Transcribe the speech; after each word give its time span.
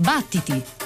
Battiti! 0.00 0.79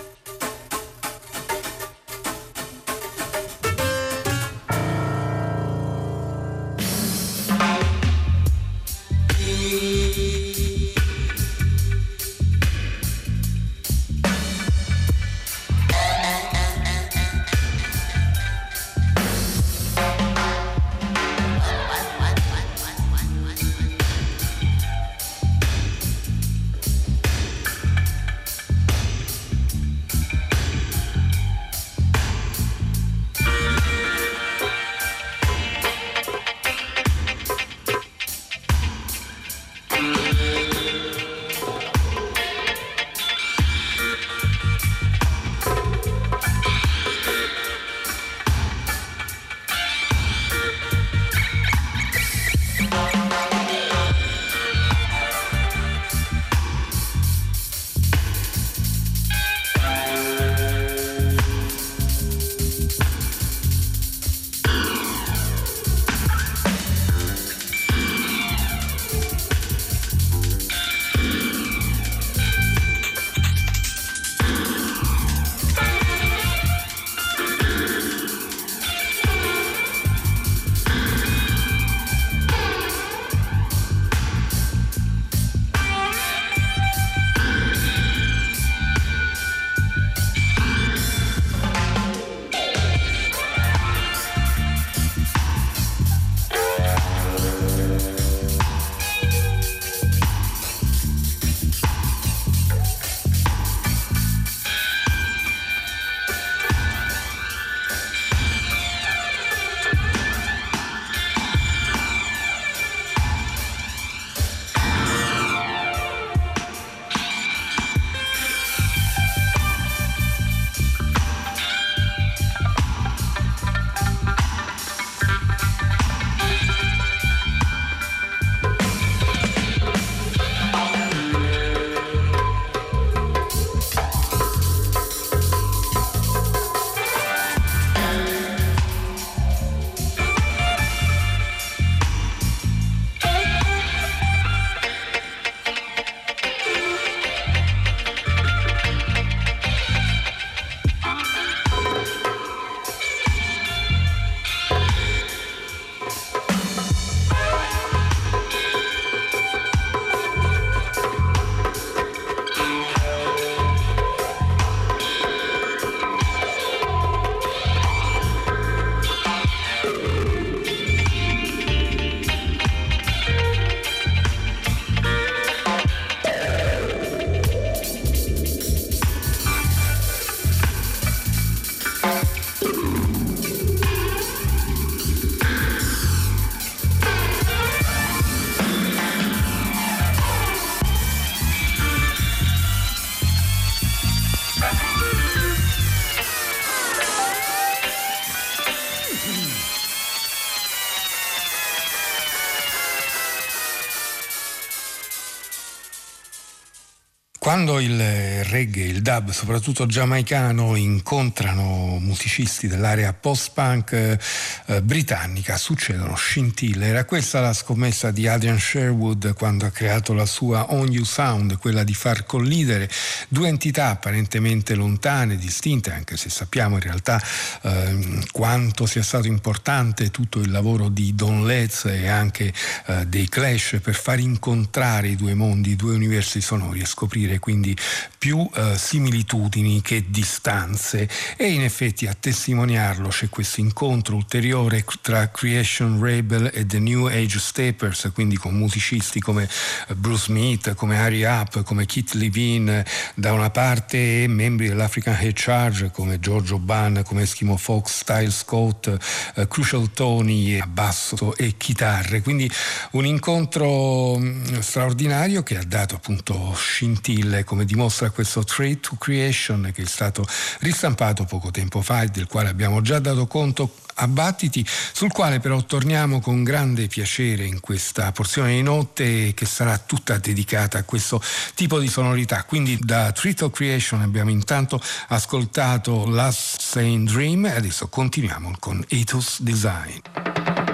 Quando 207.55 207.79
il 207.79 208.43
reggae, 208.47 208.87
il 208.87 209.01
dub, 209.01 209.31
soprattutto 209.31 209.87
giamaicano, 209.87 210.75
incontrano 210.75 211.99
musicisti 212.01 212.67
dell'area 212.67 213.13
post-punk 213.13 214.19
eh, 214.67 214.83
britannica, 214.83 215.57
succedono 215.57 216.17
scintille. 216.17 216.89
Era 216.89 217.05
questa 217.05 217.39
la 217.39 217.53
scommessa 217.53 218.11
di 218.11 218.27
Adrian 218.27 218.59
Sherwood 218.59 219.35
quando 219.35 219.67
ha 219.67 219.71
creato 219.71 220.15
la 220.15 220.27
sua 220.27 220.73
On 220.73 220.91
You 220.91 221.05
Sound, 221.05 221.57
quella 221.59 221.85
di 221.85 221.95
far 221.95 222.27
collidere 222.27 222.91
due 223.29 223.47
entità 223.47 223.87
apparentemente 223.87 224.75
lontane, 224.75 225.37
distinte, 225.37 225.93
anche 225.93 226.17
se 226.17 226.31
sappiamo 226.31 226.75
in 226.75 226.83
realtà 226.83 227.23
eh, 227.63 228.19
quanto 228.33 228.85
sia 228.85 229.05
stato 229.05 229.29
importante 229.29 230.11
tutto 230.11 230.41
il 230.41 230.51
lavoro 230.51 230.89
di 230.89 231.15
Don 231.15 231.47
Letts 231.47 231.85
e 231.85 232.09
anche 232.09 232.53
eh, 232.87 233.07
dei 233.07 233.29
Clash 233.29 233.79
per 233.81 233.95
far 233.95 234.19
incontrare 234.19 235.07
i 235.07 235.15
due 235.15 235.35
mondi, 235.35 235.71
i 235.71 235.77
due 235.77 235.95
universi 235.95 236.41
sonori 236.41 236.81
e 236.81 236.85
scoprire 236.85 237.43
quindi 237.45 237.77
più 238.17 238.49
eh, 238.55 238.79
similitudini 238.79 239.83
che 239.83 240.05
distanze. 240.09 241.07
E 241.37 241.53
in 241.53 241.61
effetti 241.61 242.07
a 242.07 242.17
testimoniarlo 242.19 243.09
c'è 243.09 243.29
questo 243.29 243.61
incontro 243.61 244.17
ulteriore 244.17 244.83
tra 245.03 245.31
Creation 245.31 246.01
Rebel 246.01 246.51
e 246.55 246.65
The 246.65 246.79
New 246.79 247.05
Age 247.05 247.39
Steppers, 247.39 248.13
quindi 248.15 248.39
con 248.39 248.55
musicisti 248.55 249.21
come 249.21 249.47
Bruce 249.95 250.25
Smith, 250.25 250.73
come 250.73 250.97
Harry 250.99 251.25
Up, 251.25 251.63
come 251.65 251.85
Kit 251.85 252.15
Levine 252.15 252.83
da 253.15 253.35
una 253.35 253.51
parte 253.51 254.23
e 254.23 254.27
membri 254.27 254.69
dell'African 254.69 255.19
Head 255.21 255.35
Charge 255.35 255.91
come 255.91 256.19
Giorgio 256.21 256.59
Ban, 256.59 257.03
come 257.05 257.25
Eskimo 257.25 257.59
Fox, 257.59 257.99
Style 257.99 258.31
Scott, 258.31 258.91
eh, 259.35 259.47
Crucial 259.49 259.93
Tony 259.93 260.59
a 260.59 260.67
basso 260.67 261.37
e 261.37 261.59
chitarre, 261.59 262.23
quindi 262.23 262.51
un 262.93 263.05
incontro 263.05 264.17
mm, 264.19 264.61
straordinario 264.61 265.43
che 265.43 265.59
ha 265.59 265.65
dato 265.65 265.97
appunto 265.97 266.55
scintille 266.57 267.34
Hill, 267.39 267.45
come 267.45 267.65
dimostra 267.65 268.11
questo 268.11 268.45
Trade 268.45 268.81
to 268.81 268.97
Creation 268.99 269.71
che 269.75 269.83
è 269.83 269.87
stato 269.87 270.27
ristampato 270.61 271.25
poco 271.25 271.51
tempo 271.51 271.83
fa 271.83 272.03
e 272.03 272.09
del 272.09 272.27
quale 272.27 272.49
abbiamo 272.49 272.81
già 272.81 272.99
dato 272.99 273.27
conto 273.27 273.75
a 273.97 274.09
Battiti, 274.09 274.67
sul 274.93 275.13
quale 275.13 275.39
però 275.39 275.63
torniamo 275.63 276.21
con 276.21 276.43
grande 276.43 276.87
piacere 276.89 277.45
in 277.45 277.61
questa 277.61 278.11
porzione 278.13 278.55
di 278.55 278.63
notte 278.63 279.35
che 279.35 279.47
sarà 279.47 279.79
tutta 279.79 280.19
dedicata 280.19 280.79
a 280.79 280.85
questo 280.85 281.23
tipo 281.55 281.79
di 281.79 281.89
sonorità. 281.89 282.43
Quindi 282.45 282.79
da 282.81 283.13
Tritle 283.13 283.51
Creation 283.51 284.01
abbiamo 284.01 284.31
intanto 284.31 284.81
ascoltato 285.09 286.09
Last 286.09 286.61
Sane 286.61 287.05
Dream 287.05 287.47
e 287.47 287.53
adesso 287.53 287.89
continuiamo 287.89 288.57
con 288.59 288.85
Ethos 288.89 289.41
Design. 289.41 290.74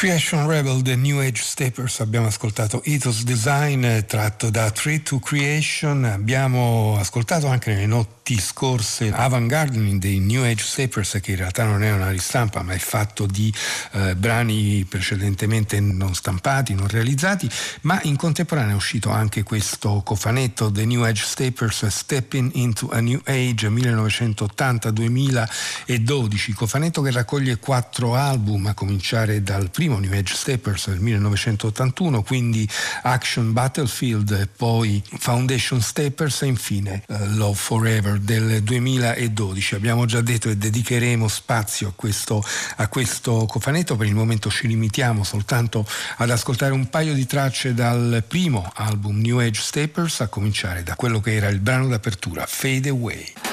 Creation 0.00 0.46
Rebel, 0.46 0.80
The 0.80 0.96
New 0.96 1.20
Age 1.20 1.42
Steppers, 1.42 2.00
abbiamo 2.00 2.28
ascoltato 2.28 2.80
Ethos 2.84 3.22
Design 3.22 3.86
tratto 4.06 4.48
da 4.48 4.70
Tree 4.70 5.02
to 5.02 5.18
Creation, 5.18 6.04
abbiamo 6.06 6.96
ascoltato 6.98 7.48
anche 7.48 7.74
nelle 7.74 7.84
notti 7.84 8.19
scorse 8.38 9.12
Avant 9.12 9.48
Gardening 9.48 10.00
dei 10.00 10.18
New 10.18 10.44
Age 10.44 10.64
Steppers 10.64 11.18
che 11.22 11.32
in 11.32 11.38
realtà 11.38 11.64
non 11.64 11.82
è 11.82 11.92
una 11.92 12.10
ristampa 12.10 12.62
ma 12.62 12.72
è 12.72 12.78
fatto 12.78 13.26
di 13.26 13.52
eh, 13.92 14.14
brani 14.14 14.84
precedentemente 14.88 15.80
non 15.80 16.14
stampati, 16.14 16.74
non 16.74 16.86
realizzati, 16.88 17.48
ma 17.82 18.00
in 18.02 18.16
contemporanea 18.16 18.72
è 18.72 18.76
uscito 18.76 19.10
anche 19.10 19.42
questo 19.42 20.02
cofanetto 20.04 20.70
The 20.70 20.84
New 20.84 21.02
Age 21.02 21.24
Steppers 21.24 21.86
Stepping 21.86 22.50
into 22.54 22.90
a 22.90 23.00
New 23.00 23.20
Age 23.24 23.68
1980-2012, 23.68 26.52
cofanetto 26.54 27.02
che 27.02 27.10
raccoglie 27.10 27.58
quattro 27.58 28.14
album 28.14 28.66
a 28.66 28.74
cominciare 28.74 29.42
dal 29.42 29.70
primo 29.70 29.98
New 29.98 30.12
Age 30.12 30.34
Steppers 30.34 30.88
del 30.88 31.00
1981, 31.00 32.22
quindi 32.22 32.68
Action 33.02 33.52
Battlefield, 33.52 34.48
poi 34.56 35.02
Foundation 35.18 35.80
Steppers 35.80 36.42
e 36.42 36.46
infine 36.46 37.02
uh, 37.08 37.16
Love 37.34 37.56
Forever 37.56 38.19
del 38.20 38.62
2012. 38.62 39.74
Abbiamo 39.74 40.06
già 40.06 40.20
detto 40.20 40.48
che 40.48 40.56
dedicheremo 40.56 41.26
spazio 41.28 41.88
a 41.88 41.92
questo, 41.94 42.44
a 42.76 42.88
questo 42.88 43.46
cofanetto, 43.46 43.96
per 43.96 44.06
il 44.06 44.14
momento 44.14 44.50
ci 44.50 44.66
limitiamo 44.66 45.24
soltanto 45.24 45.86
ad 46.18 46.30
ascoltare 46.30 46.72
un 46.72 46.88
paio 46.88 47.14
di 47.14 47.26
tracce 47.26 47.74
dal 47.74 48.22
primo 48.26 48.70
album 48.74 49.20
New 49.20 49.38
Age 49.38 49.60
Steppers, 49.60 50.20
a 50.20 50.28
cominciare 50.28 50.82
da 50.82 50.94
quello 50.94 51.20
che 51.20 51.34
era 51.34 51.48
il 51.48 51.60
brano 51.60 51.88
d'apertura, 51.88 52.44
Fade 52.46 52.88
Away. 52.88 53.49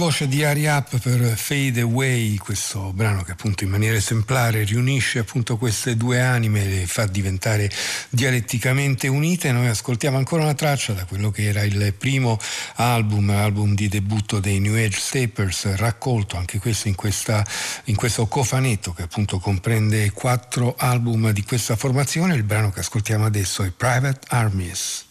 Voce 0.00 0.28
di 0.28 0.42
Ari 0.42 0.64
Up 0.64 0.98
per 0.98 1.36
Fade 1.36 1.82
Away, 1.82 2.36
questo 2.36 2.90
brano 2.94 3.22
che 3.22 3.32
appunto 3.32 3.64
in 3.64 3.70
maniera 3.70 3.98
esemplare 3.98 4.64
riunisce 4.64 5.18
appunto 5.18 5.58
queste 5.58 5.94
due 5.94 6.22
anime 6.22 6.64
le 6.64 6.86
fa 6.86 7.04
diventare 7.04 7.70
dialetticamente 8.08 9.08
unite. 9.08 9.52
Noi 9.52 9.66
ascoltiamo 9.66 10.16
ancora 10.16 10.44
una 10.44 10.54
traccia 10.54 10.94
da 10.94 11.04
quello 11.04 11.30
che 11.30 11.44
era 11.44 11.64
il 11.64 11.92
primo 11.98 12.38
album, 12.76 13.28
album 13.28 13.74
di 13.74 13.88
debutto 13.88 14.40
dei 14.40 14.58
New 14.58 14.74
Age 14.74 14.98
Stapers, 14.98 15.74
raccolto 15.74 16.38
anche 16.38 16.58
questo 16.58 16.88
in, 16.88 16.94
questa, 16.94 17.44
in 17.84 17.94
questo 17.94 18.26
cofanetto 18.26 18.94
che 18.94 19.02
appunto 19.02 19.38
comprende 19.38 20.12
quattro 20.12 20.76
album 20.78 21.30
di 21.32 21.44
questa 21.44 21.76
formazione. 21.76 22.34
Il 22.36 22.44
brano 22.44 22.70
che 22.70 22.80
ascoltiamo 22.80 23.26
adesso 23.26 23.64
è 23.64 23.70
Private 23.70 24.20
Armies. 24.28 25.08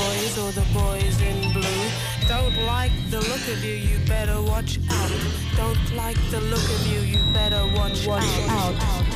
boys 0.00 0.38
or 0.38 0.50
the 0.52 0.66
boys 0.72 1.16
in 1.20 1.52
blue. 1.52 1.84
Don't 2.26 2.56
like 2.64 2.92
the 3.10 3.20
look 3.30 3.44
of 3.54 3.64
you, 3.64 3.74
you 3.74 3.98
better 4.06 4.40
watch 4.40 4.78
out. 4.90 5.12
Don't 5.56 5.86
like 5.94 6.20
the 6.30 6.40
look 6.52 6.66
of 6.76 6.86
you, 6.86 7.00
you 7.00 7.20
better 7.32 7.62
watch, 7.76 8.06
watch 8.06 8.24
out. 8.48 8.74
out. 8.82 9.09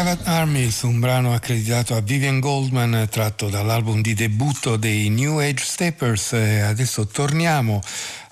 Private 0.00 0.30
Armies, 0.30 0.82
un 0.82 1.00
brano 1.00 1.34
accreditato 1.34 1.96
a 1.96 2.00
Vivian 2.00 2.38
Goldman 2.38 3.08
tratto 3.10 3.48
dall'album 3.48 4.00
di 4.00 4.14
debutto 4.14 4.76
dei 4.76 5.08
New 5.08 5.40
Age 5.40 5.64
Steppers. 5.64 6.34
Adesso 6.34 7.08
torniamo 7.08 7.82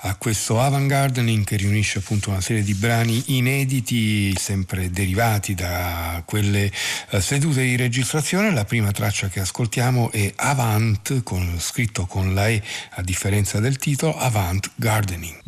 a 0.03 0.15
questo 0.15 0.61
avant 0.61 0.87
gardening 0.87 1.45
che 1.45 1.57
riunisce 1.57 1.99
appunto 1.99 2.31
una 2.31 2.41
serie 2.41 2.63
di 2.63 2.75
brani 2.75 3.21
inediti 3.37 4.33
sempre 4.39 4.93
derivati 4.93 5.55
da 5.55 6.23
quelle 6.25 6.71
eh, 7.11 7.21
sedute 7.21 7.63
di 7.63 7.75
registrazione. 7.75 8.53
La 8.53 8.65
prima 8.65 8.93
traccia 8.93 9.27
che 9.27 9.41
ascoltiamo 9.41 10.13
è 10.13 10.33
Avant, 10.37 11.25
con, 11.25 11.57
scritto 11.59 12.07
con 12.07 12.33
la 12.33 12.47
E 12.47 12.63
a 12.91 13.03
differenza 13.03 13.59
del 13.59 13.77
titolo, 13.77 14.17
Avant 14.17 14.71
Gardening. 14.77 15.46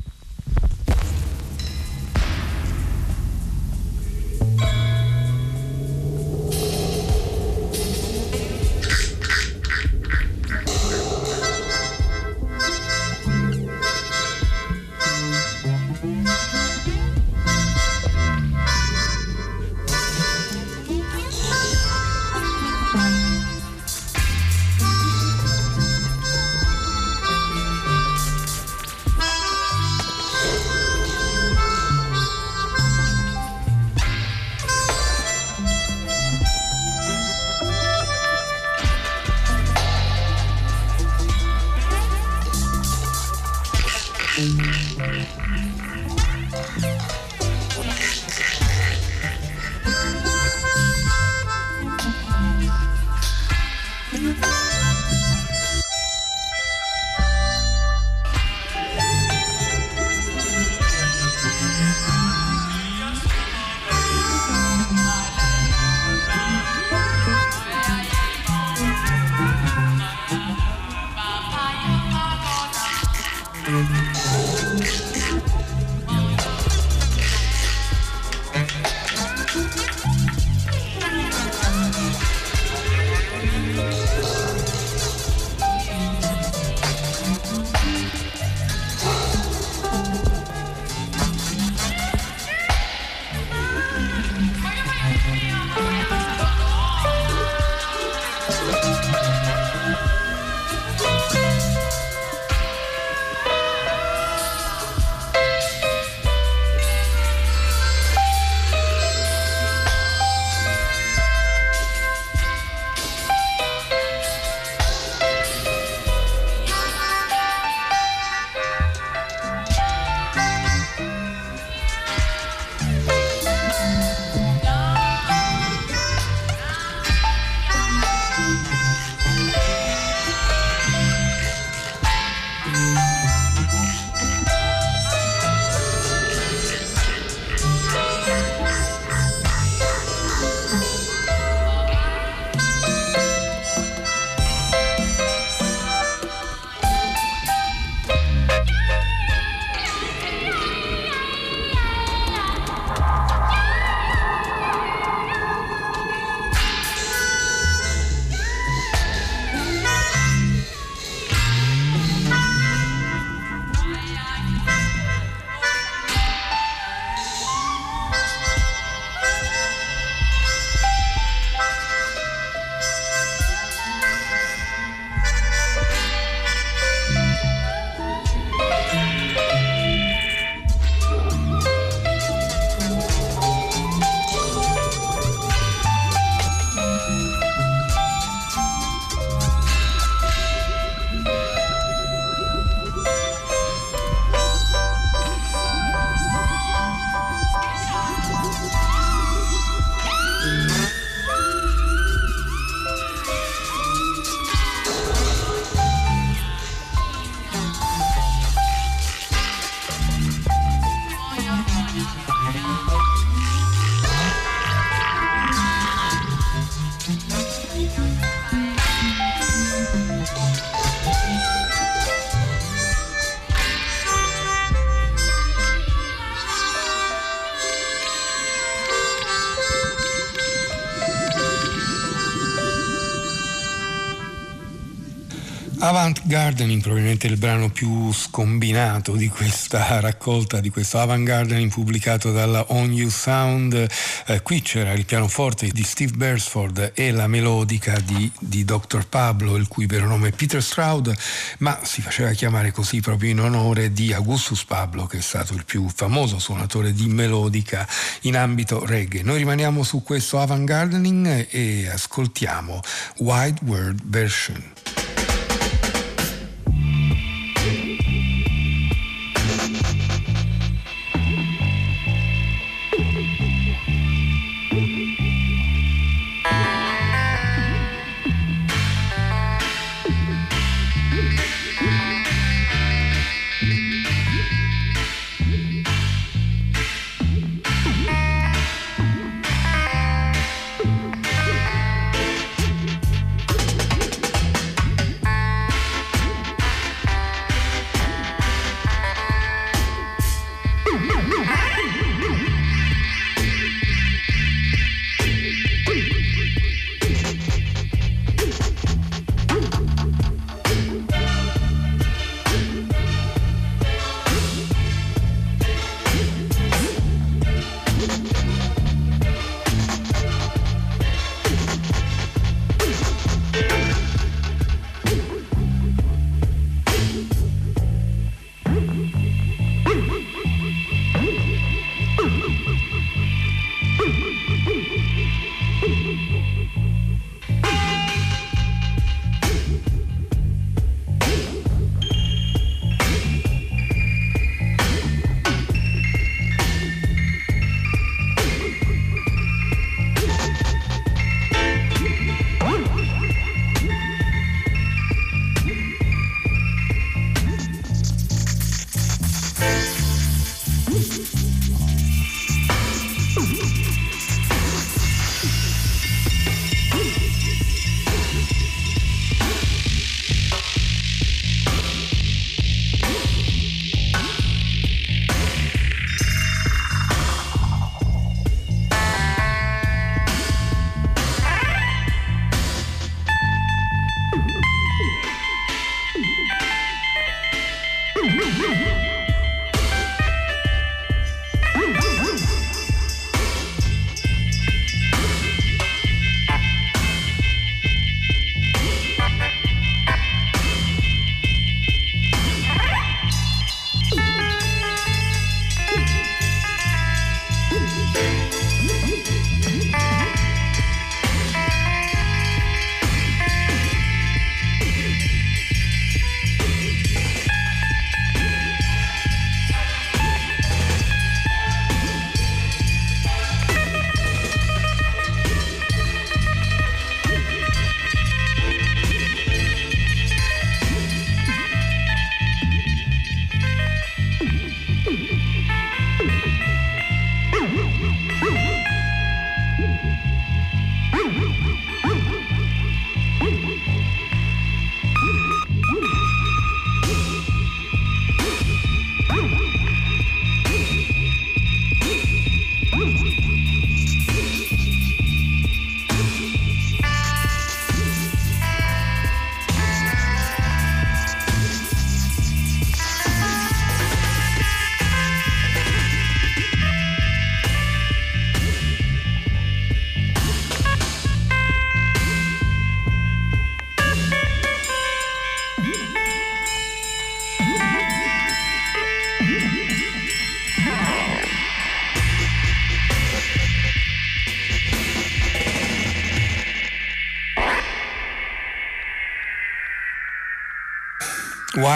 Avant 235.88 236.20
Gardening, 236.26 236.82
probabilmente 236.82 237.28
il 237.28 237.38
brano 237.38 237.70
più 237.70 238.12
scombinato 238.12 239.16
di 239.16 239.28
questa 239.28 240.00
raccolta, 240.04 240.60
di 240.60 240.68
questo 240.68 240.98
Avant 240.98 241.24
Gardening 241.24 241.70
pubblicato 241.70 242.30
dalla 242.30 242.62
On 242.68 242.92
You 242.92 243.08
Sound. 243.08 243.86
Eh, 244.26 244.42
qui 244.42 244.60
c'era 244.60 244.92
il 244.92 245.06
pianoforte 245.06 245.68
di 245.68 245.82
Steve 245.82 246.12
Beresford 246.14 246.92
e 246.94 247.10
la 247.10 247.26
melodica 247.26 247.98
di, 248.00 248.30
di 248.38 248.66
Dr. 248.66 249.06
Pablo, 249.08 249.56
il 249.56 249.66
cui 249.66 249.86
vero 249.86 250.06
nome 250.06 250.28
è 250.28 250.32
Peter 250.32 250.62
Stroud, 250.62 251.16
ma 251.60 251.80
si 251.84 252.02
faceva 252.02 252.32
chiamare 252.32 252.70
così 252.70 253.00
proprio 253.00 253.30
in 253.30 253.40
onore 253.40 253.90
di 253.90 254.12
Augustus 254.12 254.66
Pablo, 254.66 255.06
che 255.06 255.16
è 255.16 255.22
stato 255.22 255.54
il 255.54 255.64
più 255.64 255.88
famoso 255.88 256.38
suonatore 256.38 256.92
di 256.92 257.08
melodica 257.08 257.88
in 258.22 258.36
ambito 258.36 258.84
reggae. 258.84 259.22
Noi 259.22 259.38
rimaniamo 259.38 259.82
su 259.82 260.02
questo 260.02 260.38
Avant 260.38 260.64
Gardening 260.64 261.46
e 261.48 261.88
ascoltiamo 261.88 262.78
Wide 263.20 263.60
World 263.64 264.02
Version. 264.04 265.07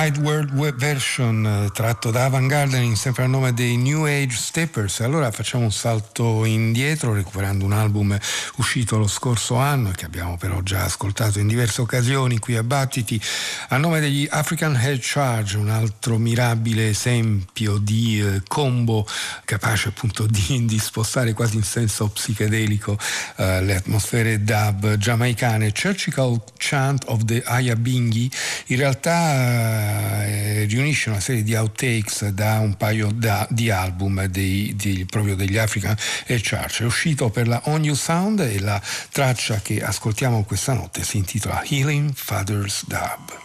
Wide 0.02 0.18
World 0.18 0.74
Version 0.74 1.46
eh, 1.46 1.70
tratto 1.72 2.10
da 2.10 2.24
Avant 2.24 2.48
Gardening 2.48 2.96
sempre 2.96 3.22
a 3.22 3.28
nome 3.28 3.54
dei 3.54 3.76
New 3.76 4.04
Age 4.04 4.34
Steppers. 4.34 4.98
Allora 4.98 5.30
facciamo 5.30 5.62
un 5.62 5.70
salto 5.70 6.44
indietro 6.44 7.14
recuperando 7.14 7.64
un 7.64 7.70
album 7.72 8.18
uscito 8.56 8.98
lo 8.98 9.06
scorso 9.06 9.54
anno 9.54 9.92
che 9.92 10.04
abbiamo 10.04 10.36
però 10.36 10.60
già 10.62 10.82
ascoltato 10.82 11.38
in 11.38 11.46
diverse 11.46 11.82
occasioni 11.82 12.40
qui 12.40 12.56
a 12.56 12.64
Battiti 12.64 13.20
a 13.68 13.76
nome 13.76 14.00
degli 14.00 14.26
African 14.28 14.74
Head 14.74 14.98
Charge 15.00 15.56
un 15.56 15.70
altro 15.70 16.18
mirabile 16.18 16.88
esempio 16.88 17.78
di 17.78 18.20
eh, 18.20 18.42
combo 18.48 19.06
capace 19.44 19.90
appunto 19.90 20.26
di, 20.26 20.64
di, 20.64 20.78
spostare 20.80 21.32
quasi 21.32 21.54
in 21.54 21.62
senso 21.62 22.08
psichedelico 22.08 22.98
eh, 23.36 23.62
le 23.62 23.76
atmosfere 23.76 24.42
dub 24.42 24.96
giamaicane. 24.96 25.70
Churchical 25.70 26.42
Chant 26.56 27.04
of 27.06 27.24
the 27.24 27.40
Ayabingi 27.44 28.28
in 28.66 28.76
realtà 28.78 29.91
eh, 29.92 30.64
riunisce 30.64 31.10
una 31.10 31.20
serie 31.20 31.42
di 31.42 31.54
outtakes 31.54 32.28
da 32.28 32.58
un 32.58 32.76
paio 32.76 33.10
da, 33.12 33.46
di 33.50 33.70
album 33.70 34.24
dei, 34.26 34.74
di, 34.76 35.06
proprio 35.08 35.34
degli 35.34 35.58
African 35.58 35.96
e 36.26 36.40
Church. 36.40 36.82
È 36.82 36.84
uscito 36.84 37.30
per 37.30 37.48
la 37.48 37.60
On 37.64 37.84
You 37.84 37.94
Sound 37.94 38.40
e 38.40 38.60
la 38.60 38.80
traccia 39.10 39.60
che 39.60 39.82
ascoltiamo 39.82 40.44
questa 40.44 40.72
notte 40.72 41.02
si 41.02 41.16
intitola 41.18 41.62
Healing 41.64 42.12
Father's 42.14 42.84
Dub. 42.86 43.40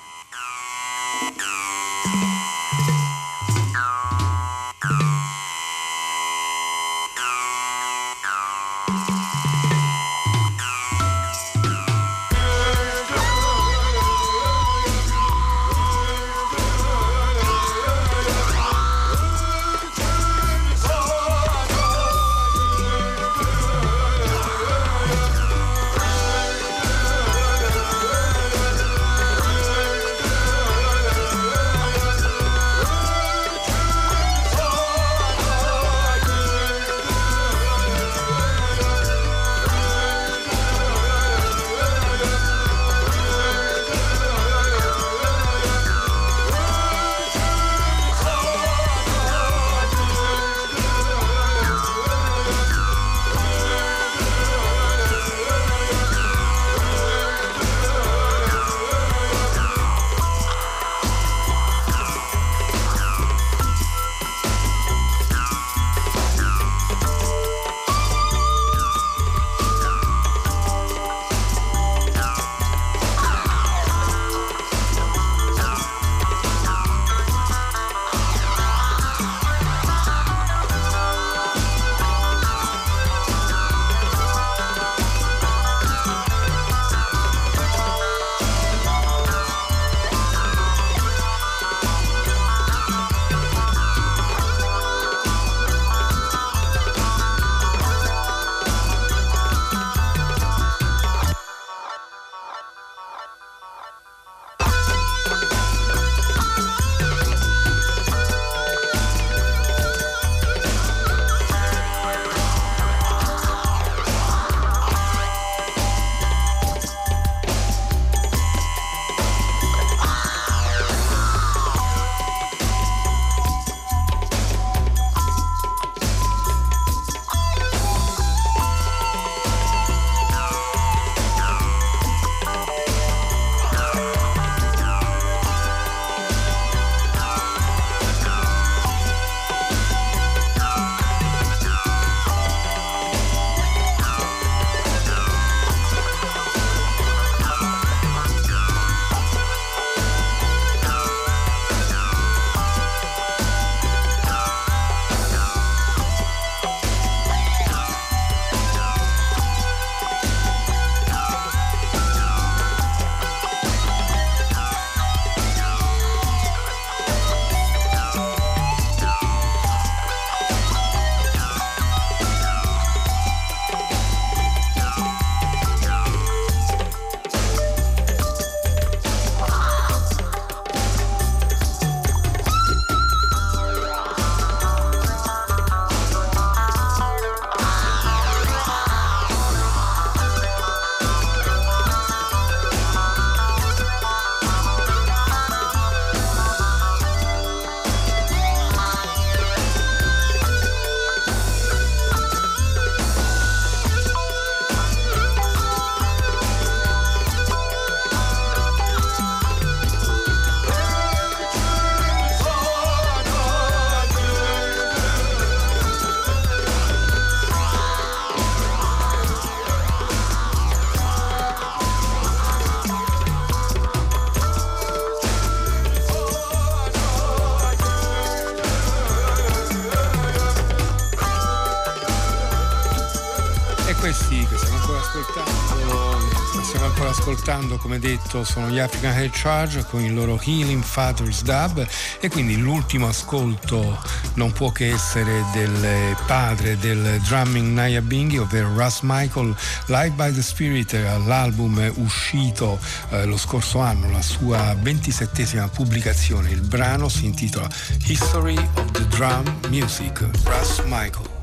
Come 237.98 238.00
detto, 238.00 238.44
sono 238.44 238.70
gli 238.70 238.80
African 238.80 239.18
Head 239.18 239.32
Charge 239.32 239.86
con 239.86 240.02
il 240.02 240.14
loro 240.14 240.40
Healing 240.44 240.84
Fathers 240.84 241.42
Dub 241.42 241.86
e 242.20 242.30
quindi 242.30 242.58
l'ultimo 242.58 243.08
ascolto 243.08 244.00
non 244.36 244.52
può 244.52 244.72
che 244.72 244.92
essere 244.92 245.44
del 245.54 246.16
padre 246.26 246.78
del 246.78 247.20
drumming 247.22 247.74
Naya 247.74 248.02
Binghi, 248.02 248.38
ovvero 248.38 248.74
Russ 248.76 249.00
Michael, 249.02 249.56
Live 249.88 250.12
by 250.12 250.34
the 250.34 250.42
Spirit, 250.42 250.94
l'album 251.26 251.92
uscito 251.96 252.80
eh, 253.10 253.26
lo 253.26 253.38
scorso 253.38 253.80
anno, 253.80 254.12
la 254.12 254.22
sua 254.22 254.76
ventisettesima 254.80 255.68
pubblicazione. 255.68 256.52
Il 256.52 256.62
brano 256.62 257.10
si 257.10 257.26
intitola 257.26 257.68
History 258.06 258.58
of 258.58 258.92
the 258.92 259.08
Drum 259.08 259.60
Music, 259.70 260.24
Russ 260.44 260.84
Michael. 260.86 261.37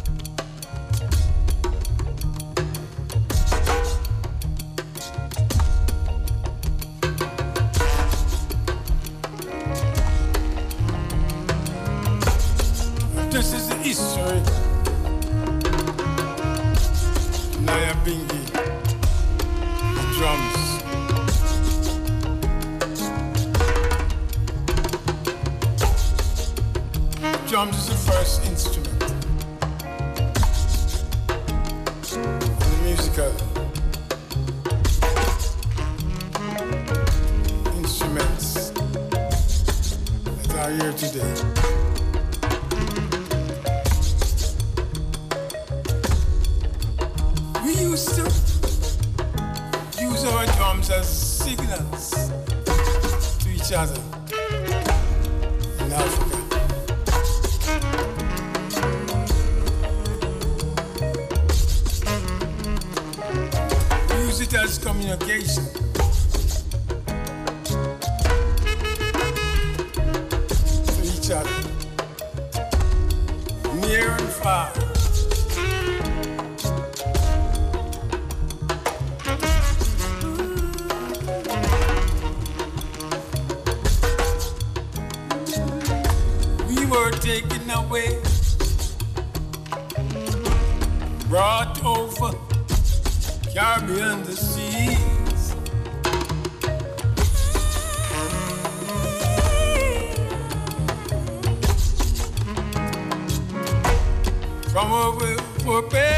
from 104.75 104.91
a 104.91 105.13
whipper. 105.65 106.14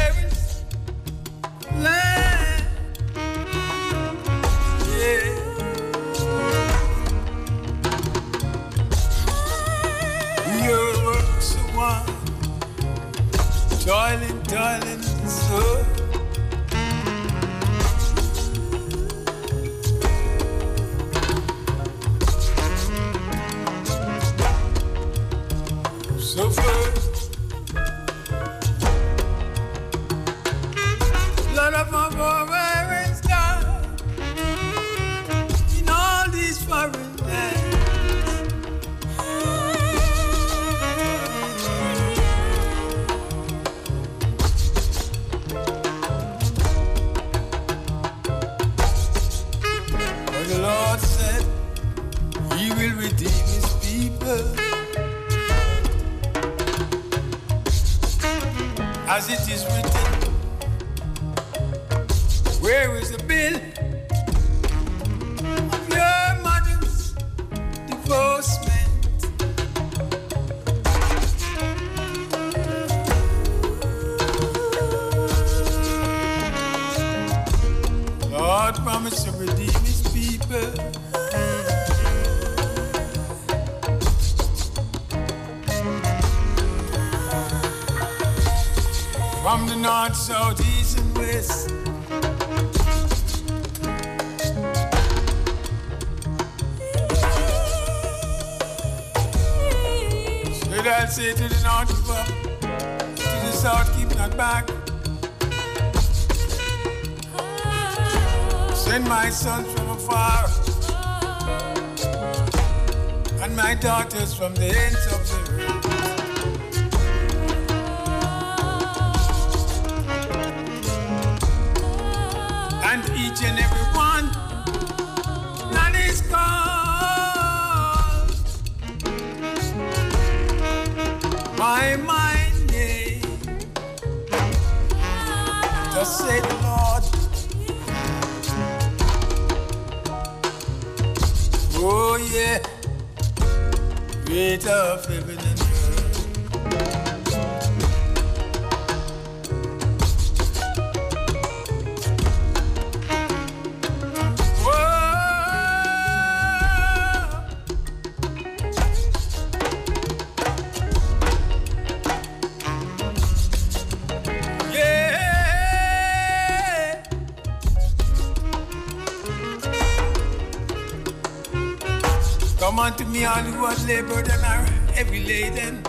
Come 172.67 172.79
on 172.79 172.97
to 172.97 173.05
me, 173.05 173.23
all 173.23 173.35
who 173.35 173.65
have 173.65 173.87
labored 173.87 174.27
and 174.27 174.43
are 174.43 174.65
heavy 174.91 175.23
laden. 175.23 175.81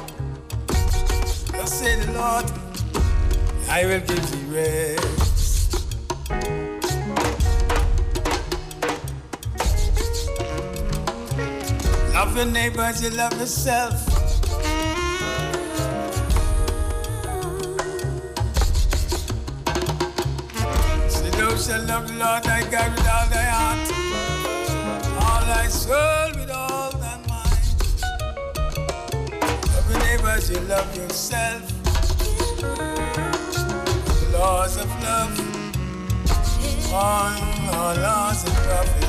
Thus 1.51 1.73
say 1.73 1.97
the 1.99 2.13
Lord, 2.13 2.45
I 3.69 3.85
will 3.85 3.99
give 3.99 4.31
thee 4.31 4.45
rest. 4.55 5.75
Love 12.15 12.37
your 12.37 12.47
neighbor 12.47 12.83
as 12.83 13.03
you 13.03 13.11
love 13.11 13.33
yourself. 13.41 13.99
Say, 21.11 21.31
Thou 21.31 21.57
shalt 21.57 21.89
love 21.89 22.07
the 22.07 22.15
Lord 22.15 22.45
thy 22.45 22.63
God 22.71 22.93
with 22.93 23.09
all 23.17 23.27
thy 23.35 23.47
heart, 23.51 23.91
all 25.25 25.41
thy 25.45 25.67
soul. 25.67 26.38
because 30.39 30.51
you 30.51 30.61
love 30.69 30.97
yourself. 30.97 31.67
The 34.21 34.39
laws 34.39 34.77
of 34.77 34.89
love, 35.03 35.35
All 36.93 37.31
one 37.73 38.03
laws 38.03 38.45
of 38.45 38.67
love. 38.67 39.08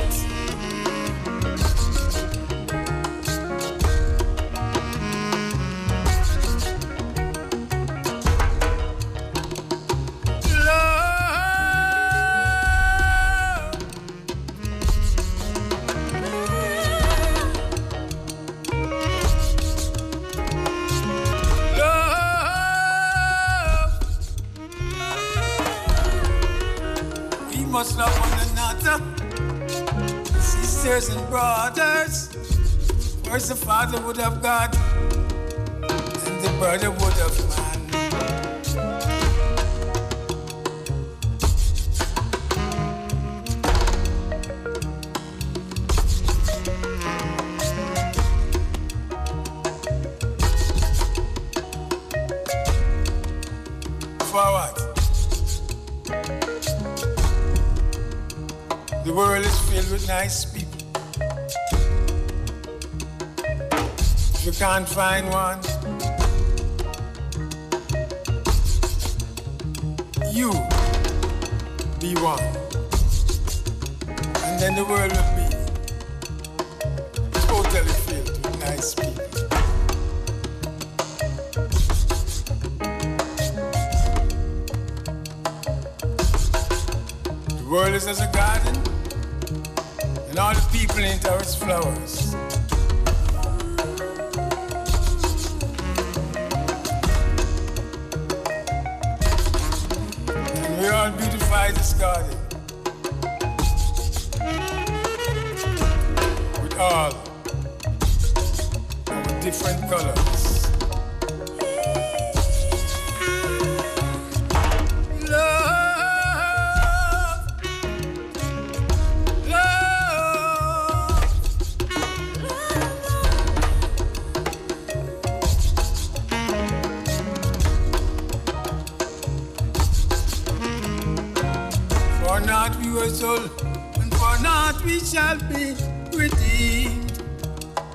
we 134.99 135.05
shall 135.05 135.37
be 135.47 135.75
redeemed. 136.17 137.11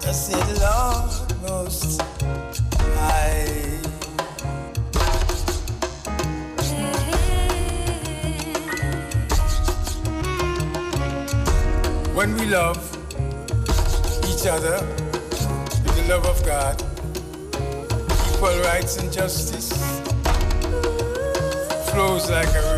Thus 0.00 0.28
said 0.28 0.42
the 0.48 0.60
Lord 0.60 1.42
Most 1.42 2.00
High. 2.96 3.78
When 12.14 12.34
we 12.36 12.46
love 12.46 12.78
each 14.28 14.46
other 14.46 14.80
with 15.84 15.96
the 15.96 16.06
love 16.08 16.24
of 16.26 16.44
God, 16.46 16.82
equal 18.32 18.58
rights 18.62 18.96
and 18.96 19.12
justice 19.12 19.72
flows 21.90 22.30
like 22.30 22.48
a 22.48 22.73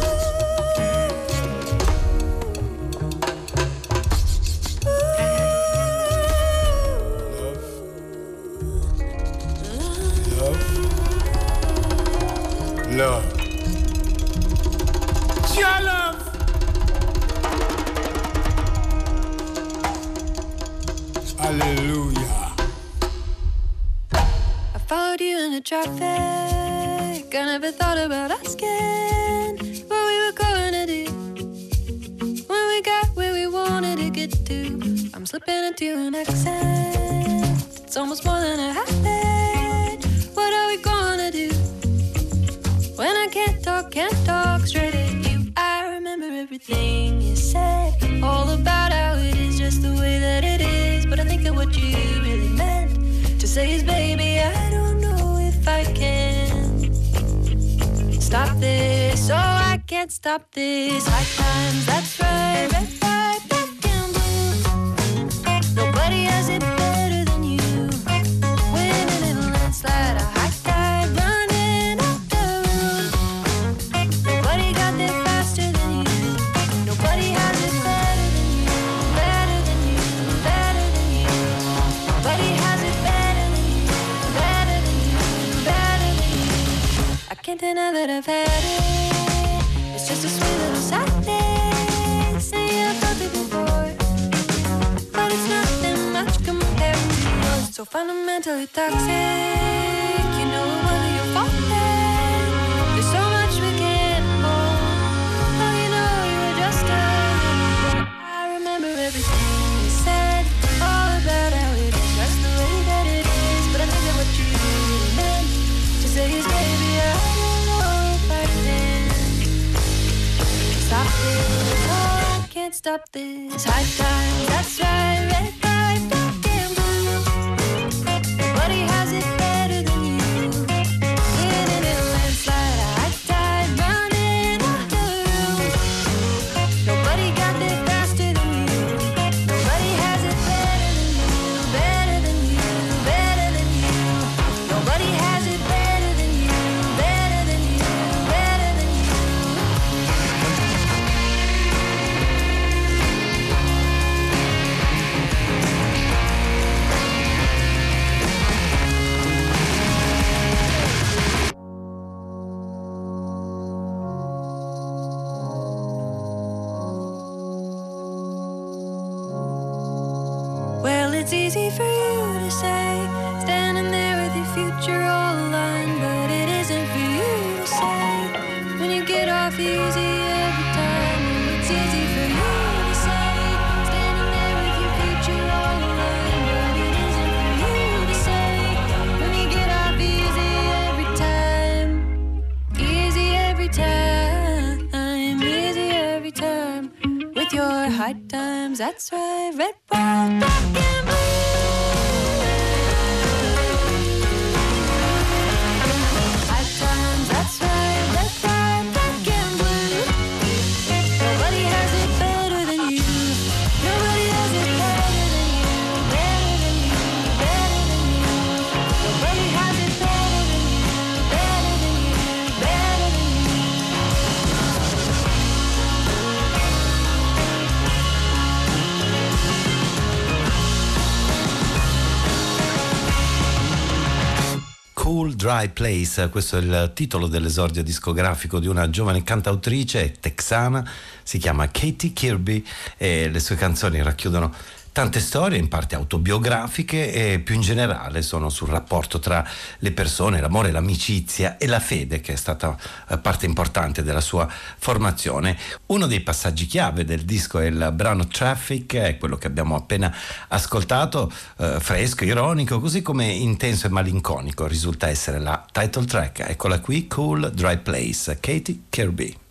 Goodbye 235.57 235.71
Place, 235.71 236.29
questo 236.29 236.59
è 236.59 236.61
il 236.61 236.91
titolo 236.93 237.29
dell'esordio 237.29 237.83
discografico 237.83 238.59
di 238.59 238.67
una 238.67 238.91
giovane 238.91 239.23
cantautrice 239.23 240.17
texana, 240.21 240.87
si 241.23 241.39
chiama 241.39 241.71
Katie 241.71 242.13
Kirby 242.13 242.63
e 242.99 243.31
le 243.31 243.41
sue 243.41 243.57
canzoni 243.57 244.03
racchiudono 244.03 244.53
tante 244.97 245.21
storie, 245.21 245.59
in 245.59 245.69
parte 245.69 245.95
autobiografiche 245.95 247.13
e 247.13 247.39
più 247.41 247.55
in 247.55 247.61
generale 247.61 248.23
sono 248.23 248.49
sul 248.49 248.69
rapporto 248.69 249.19
tra 249.19 249.47
le 249.81 249.93
persone, 249.93 250.41
l'amore, 250.41 250.71
l'amicizia 250.71 251.59
e 251.59 251.67
la 251.67 251.81
fede 251.81 252.23
che 252.23 252.33
è 252.33 252.37
stata 252.37 252.75
eh, 253.11 253.19
parte 253.19 253.45
importante 253.45 254.03
della 254.03 254.23
sua 254.23 254.49
formazione. 254.79 255.59
Uno 255.89 256.07
dei 256.07 256.21
passaggi 256.21 256.65
chiave 256.65 257.05
del 257.05 257.27
disco 257.27 257.59
è 257.59 257.67
il 257.67 257.91
brano 257.93 258.27
Traffic, 258.27 258.95
è 258.95 259.19
quello 259.19 259.37
che 259.37 259.49
abbiamo 259.49 259.77
appena 259.77 260.11
ascoltato, 260.49 261.31
eh, 261.59 261.77
fresco, 261.79 262.25
ironico, 262.25 262.81
così 262.81 263.03
come 263.03 263.27
intenso 263.27 263.89
e 263.89 263.91
malinconico 263.91 264.67
risulta 264.67 265.09
essere 265.09 265.39
la 265.39 265.63
title 265.71 266.07
track. 266.07 266.41
Eccola 266.49 266.81
qui, 266.81 267.07
Cool 267.07 267.53
Dry 267.53 267.77
Place, 267.81 268.39
Katie 268.41 268.85
Kirby. 268.89 269.45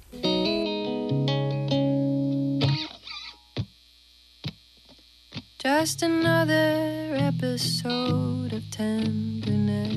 Just 5.66 6.03
another 6.03 7.16
episode 7.18 8.53
of 8.53 8.70
tenderness 8.70 9.95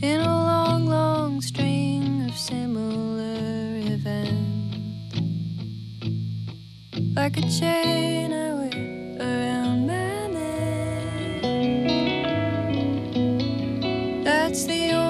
in 0.00 0.20
a 0.22 0.24
long, 0.24 0.86
long 0.86 1.42
string 1.42 2.24
of 2.26 2.34
similar 2.38 3.76
events, 3.84 4.96
like 7.14 7.36
a 7.36 7.42
chain 7.42 8.32
I 8.32 8.54
whip 8.54 8.74
around 9.20 9.86
my 9.86 10.28
neck. 10.38 11.44
That's 14.24 14.64
the 14.64 14.92
only. 14.92 15.09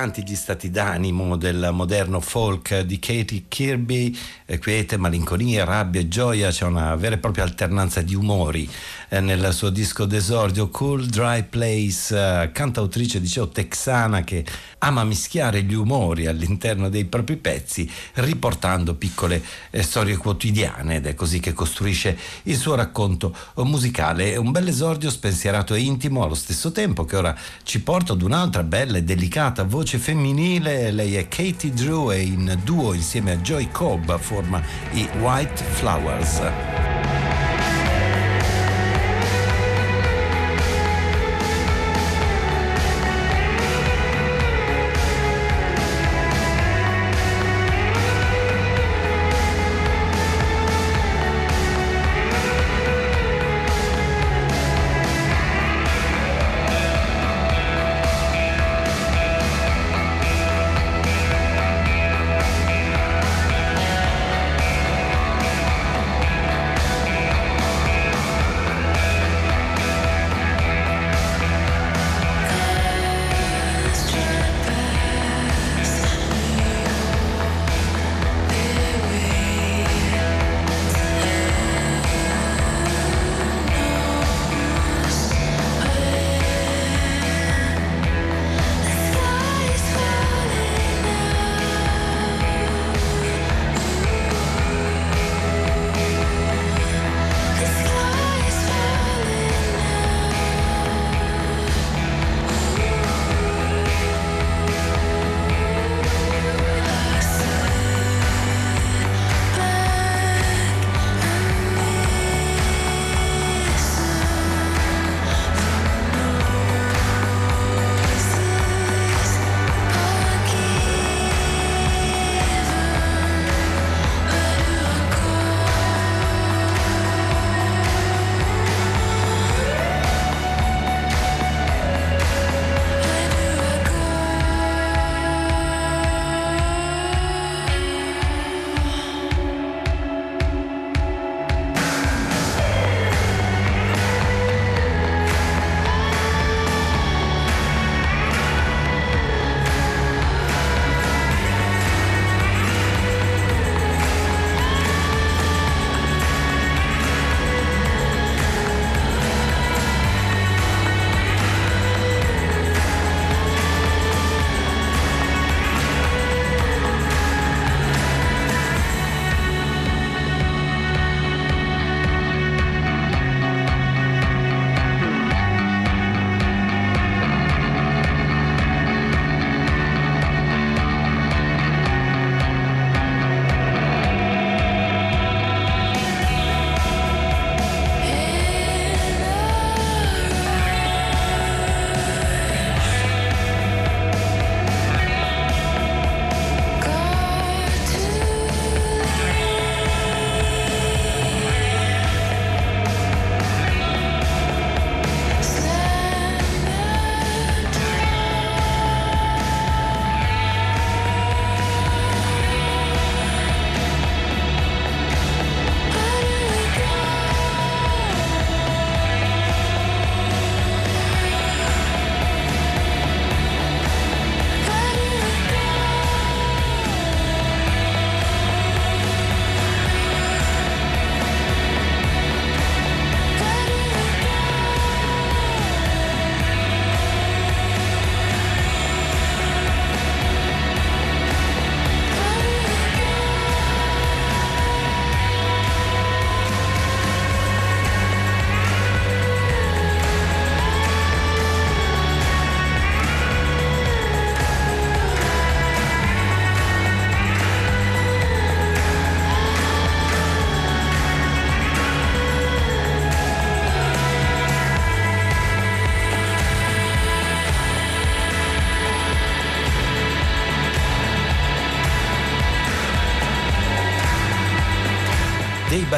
Tanti 0.00 0.22
gli 0.22 0.34
stati 0.34 0.70
d'animo 0.70 1.36
del 1.36 1.68
moderno 1.72 2.20
folk 2.20 2.80
di 2.80 2.98
Katie 2.98 3.44
Kirby, 3.48 4.16
eh, 4.46 4.58
quiete, 4.58 4.96
malinconia, 4.96 5.64
rabbia 5.64 6.00
e 6.00 6.08
gioia, 6.08 6.48
c'è 6.48 6.64
una 6.64 6.96
vera 6.96 7.16
e 7.16 7.18
propria 7.18 7.44
alternanza 7.44 8.00
di 8.00 8.14
umori 8.14 8.66
eh, 9.10 9.20
nel 9.20 9.52
suo 9.52 9.70
disco 9.70 10.04
d'esordio 10.04 10.68
Cool 10.68 11.06
Dry 11.06 11.42
Place, 11.42 12.16
eh, 12.16 12.52
cantautrice 12.52 13.20
dicevo 13.20 13.48
texana 13.48 14.22
che 14.22 14.44
ama 14.78 15.04
mischiare 15.04 15.62
gli 15.62 15.74
umori 15.74 16.26
all'interno 16.26 16.88
dei 16.88 17.04
propri 17.04 17.36
pezzi 17.36 17.90
riportando 18.14 18.94
piccole 18.94 19.42
eh, 19.70 19.82
storie 19.82 20.16
quotidiane 20.16 20.96
ed 20.96 21.06
è 21.06 21.14
così 21.14 21.40
che 21.40 21.52
costruisce 21.52 22.16
il 22.44 22.56
suo 22.56 22.76
racconto 22.76 23.36
musicale. 23.56 24.32
È 24.32 24.36
un 24.36 24.52
bel 24.52 24.68
esordio 24.68 25.10
spensierato 25.10 25.74
e 25.74 25.80
intimo 25.80 26.22
allo 26.22 26.34
stesso 26.34 26.70
tempo 26.70 27.04
che 27.04 27.16
ora 27.16 27.36
ci 27.64 27.80
porta 27.82 28.12
ad 28.12 28.22
un'altra 28.22 28.62
bella 28.62 28.98
e 28.98 29.02
delicata 29.02 29.64
voce 29.64 29.98
femminile. 29.98 30.92
Lei 30.92 31.16
è 31.16 31.26
Katie 31.26 31.72
Drew 31.72 32.12
e 32.12 32.20
in 32.20 32.60
duo 32.62 32.94
insieme 32.94 33.32
a 33.32 33.36
Joy 33.36 33.70
Cobb 33.72 34.12
forma 34.18 34.62
i 34.92 35.08
White 35.18 35.64
Flowers. 35.64 36.99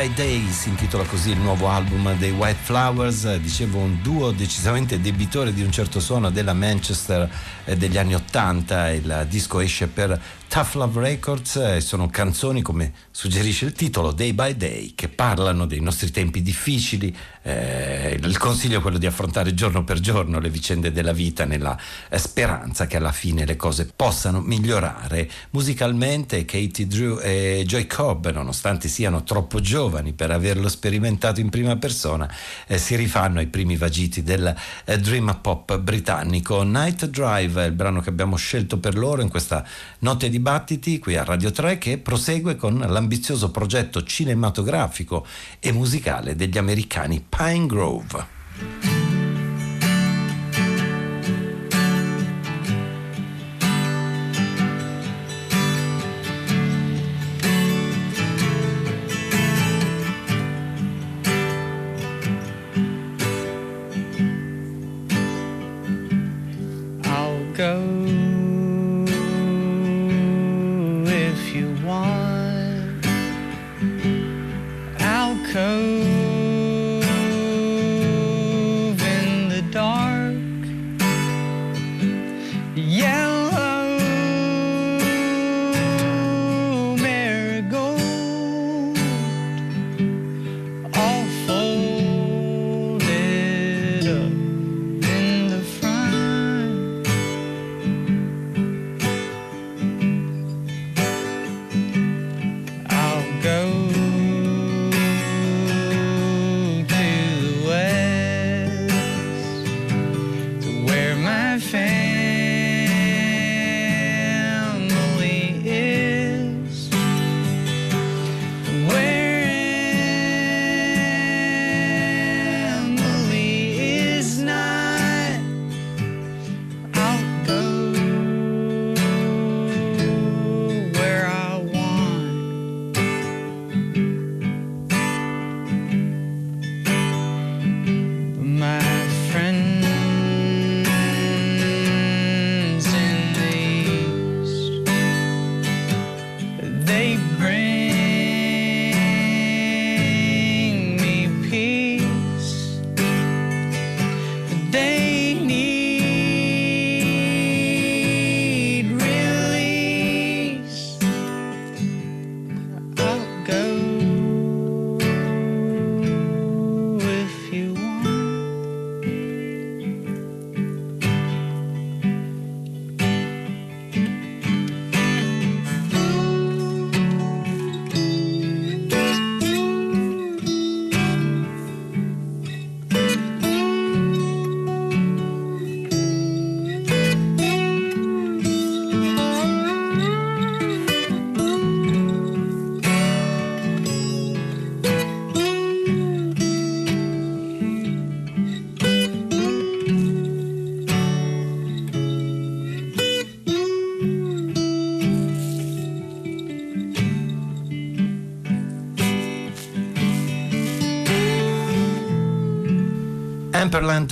By 0.02 0.14
Day 0.14 0.50
si 0.50 0.68
intitola 0.68 1.04
così 1.04 1.30
il 1.30 1.38
nuovo 1.38 1.68
album 1.68 2.16
dei 2.18 2.32
White 2.32 2.58
Flowers, 2.62 3.36
dicevo 3.36 3.78
un 3.78 4.02
duo 4.02 4.32
decisamente 4.32 5.00
debitore 5.00 5.52
di 5.52 5.62
un 5.62 5.70
certo 5.70 6.00
suono 6.00 6.30
della 6.32 6.54
Manchester 6.54 7.30
eh, 7.64 7.76
degli 7.76 7.96
anni 7.96 8.16
80, 8.16 8.90
il 8.90 9.26
disco 9.28 9.60
esce 9.60 9.86
per 9.86 10.20
Tough 10.52 10.74
Love 10.74 11.00
Records 11.00 11.56
e 11.56 11.80
sono 11.80 12.08
canzoni, 12.08 12.60
come 12.60 12.92
suggerisce 13.10 13.64
il 13.64 13.72
titolo, 13.72 14.12
Day 14.12 14.34
by 14.34 14.54
Day, 14.54 14.92
che 14.94 15.08
parlano 15.08 15.64
dei 15.64 15.80
nostri 15.80 16.10
tempi 16.10 16.42
difficili. 16.42 17.16
Eh, 17.40 18.18
il 18.22 18.36
consiglio 18.36 18.78
è 18.78 18.82
quello 18.82 18.98
di 18.98 19.06
affrontare 19.06 19.54
giorno 19.54 19.82
per 19.82 19.98
giorno 19.98 20.40
le 20.40 20.50
vicende 20.50 20.92
della 20.92 21.14
vita 21.14 21.46
nella 21.46 21.74
eh, 22.10 22.18
speranza 22.18 22.86
che 22.86 22.98
alla 22.98 23.12
fine 23.12 23.46
le 23.46 23.56
cose 23.56 23.90
possano 23.96 24.40
migliorare. 24.40 25.30
Musicalmente 25.52 26.44
Katie 26.44 26.86
Drew 26.86 27.18
e 27.22 27.64
Joy 27.66 27.86
Cobb, 27.86 28.26
nonostante 28.26 28.88
siano 28.88 29.24
troppo 29.24 29.58
giovani 29.58 29.91
per 30.12 30.30
averlo 30.30 30.68
sperimentato 30.68 31.40
in 31.40 31.48
prima 31.48 31.76
persona, 31.76 32.30
eh, 32.66 32.78
si 32.78 32.94
rifanno 32.96 33.38
ai 33.38 33.46
primi 33.46 33.76
vagiti 33.76 34.22
del 34.22 34.54
eh, 34.84 34.98
dream 34.98 35.38
pop 35.40 35.78
britannico. 35.78 36.62
Night 36.62 37.06
Drive 37.06 37.62
è 37.62 37.66
il 37.66 37.72
brano 37.72 38.00
che 38.00 38.10
abbiamo 38.10 38.36
scelto 38.36 38.78
per 38.78 38.96
loro 38.96 39.22
in 39.22 39.28
questa 39.28 39.64
notte 40.00 40.28
di 40.28 40.40
dibattiti 40.42 40.98
qui 40.98 41.16
a 41.16 41.22
Radio 41.22 41.52
3 41.52 41.78
che 41.78 41.98
prosegue 41.98 42.56
con 42.56 42.78
l'ambizioso 42.78 43.52
progetto 43.52 44.02
cinematografico 44.02 45.24
e 45.60 45.70
musicale 45.70 46.34
degli 46.34 46.58
americani 46.58 47.24
Pine 47.26 47.66
Grove. 47.66 48.91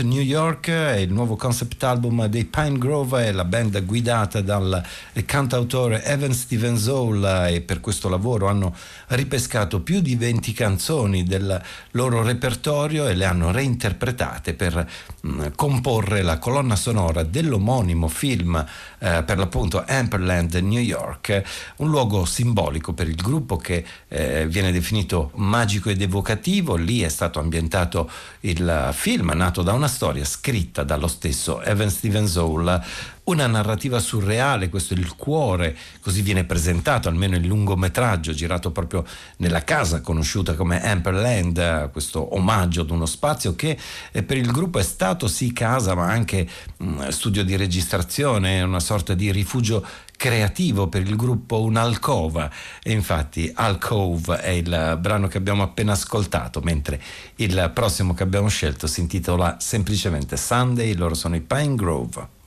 New 0.02 0.20
York 0.20 0.68
è 0.68 0.96
il 0.96 1.12
nuovo 1.12 1.36
concept 1.36 1.82
album 1.82 2.26
dei 2.26 2.44
Pine 2.44 2.78
Grove, 2.78 3.26
è 3.26 3.32
la 3.32 3.44
band 3.44 3.84
guidata 3.84 4.40
dal 4.40 4.82
cantautore 5.24 6.04
Evan 6.04 6.32
Stevens 6.32 6.86
Hall 6.88 7.46
e 7.48 7.60
per 7.60 7.80
questo 7.80 8.08
lavoro 8.08 8.46
hanno 8.46 8.74
ripescato 9.08 9.80
più 9.80 10.00
di 10.00 10.16
20 10.16 10.52
canzoni 10.52 11.24
del 11.24 11.62
loro 11.92 12.22
repertorio 12.22 13.06
e 13.06 13.14
le 13.14 13.24
hanno 13.24 13.50
reinterpretate 13.50 14.54
per 14.54 14.88
mm, 15.26 15.46
comporre 15.54 16.22
la 16.22 16.38
colonna 16.38 16.76
sonora 16.76 17.22
dell'omonimo 17.22 18.08
film 18.08 18.64
eh, 18.98 19.22
per 19.22 19.38
l'appunto 19.38 19.84
Amperland 19.86 20.54
New 20.56 20.80
York, 20.80 21.42
un 21.76 21.90
luogo 21.90 22.24
simbolico 22.24 22.92
per 22.92 23.08
il 23.08 23.16
gruppo 23.16 23.56
che 23.56 23.84
eh, 24.08 24.46
viene 24.46 24.72
definito 24.72 25.30
magico 25.36 25.90
ed 25.90 26.00
evocativo, 26.02 26.76
lì 26.76 27.00
è 27.00 27.08
stato 27.08 27.40
ambientato 27.40 28.10
il 28.40 28.90
film 28.92 29.32
nato 29.34 29.62
da 29.62 29.72
una 29.72 29.88
storia 29.88 30.24
scritta 30.24 30.82
dallo 30.84 31.08
stesso 31.08 31.62
Evan 31.62 31.90
Stevens 31.90 32.36
Hall 32.36 32.82
una 33.24 33.46
narrativa 33.46 33.98
surreale, 34.00 34.68
questo 34.68 34.94
è 34.94 34.96
il 34.96 35.14
cuore, 35.14 35.76
così 36.00 36.22
viene 36.22 36.44
presentato 36.44 37.08
almeno 37.08 37.36
il 37.36 37.46
lungometraggio 37.46 38.32
girato 38.32 38.70
proprio 38.70 39.04
nella 39.36 39.62
casa 39.62 40.00
conosciuta 40.00 40.54
come 40.54 40.82
Amperland, 40.82 41.90
questo 41.90 42.34
omaggio 42.34 42.80
ad 42.80 42.90
uno 42.90 43.06
spazio 43.06 43.54
che 43.54 43.78
eh, 44.10 44.22
per 44.22 44.36
il 44.36 44.50
gruppo 44.50 44.78
è 44.78 44.82
stato 44.82 45.28
sì 45.28 45.52
casa 45.52 45.94
ma 45.94 46.06
anche 46.06 46.48
mm, 46.82 47.08
studio 47.08 47.44
di 47.44 47.56
registrazione, 47.56 48.62
una 48.62 48.80
sorta 48.80 49.14
di 49.14 49.30
rifugio 49.30 49.86
creativo 50.16 50.88
per 50.88 51.00
il 51.00 51.16
gruppo 51.16 51.62
un'alcova 51.62 52.50
e 52.82 52.92
infatti 52.92 53.50
Alcove 53.54 54.40
è 54.40 54.50
il 54.50 54.98
brano 55.00 55.28
che 55.28 55.38
abbiamo 55.38 55.62
appena 55.62 55.92
ascoltato 55.92 56.60
mentre 56.60 57.00
il 57.36 57.70
prossimo 57.72 58.12
che 58.12 58.22
abbiamo 58.22 58.48
scelto 58.48 58.86
si 58.86 59.00
intitola 59.00 59.56
semplicemente 59.60 60.36
Sunday, 60.36 60.92
loro 60.94 61.14
sono 61.14 61.36
i 61.36 61.40
Pine 61.40 61.74
Grove. 61.74 62.39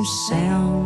The 0.00 0.79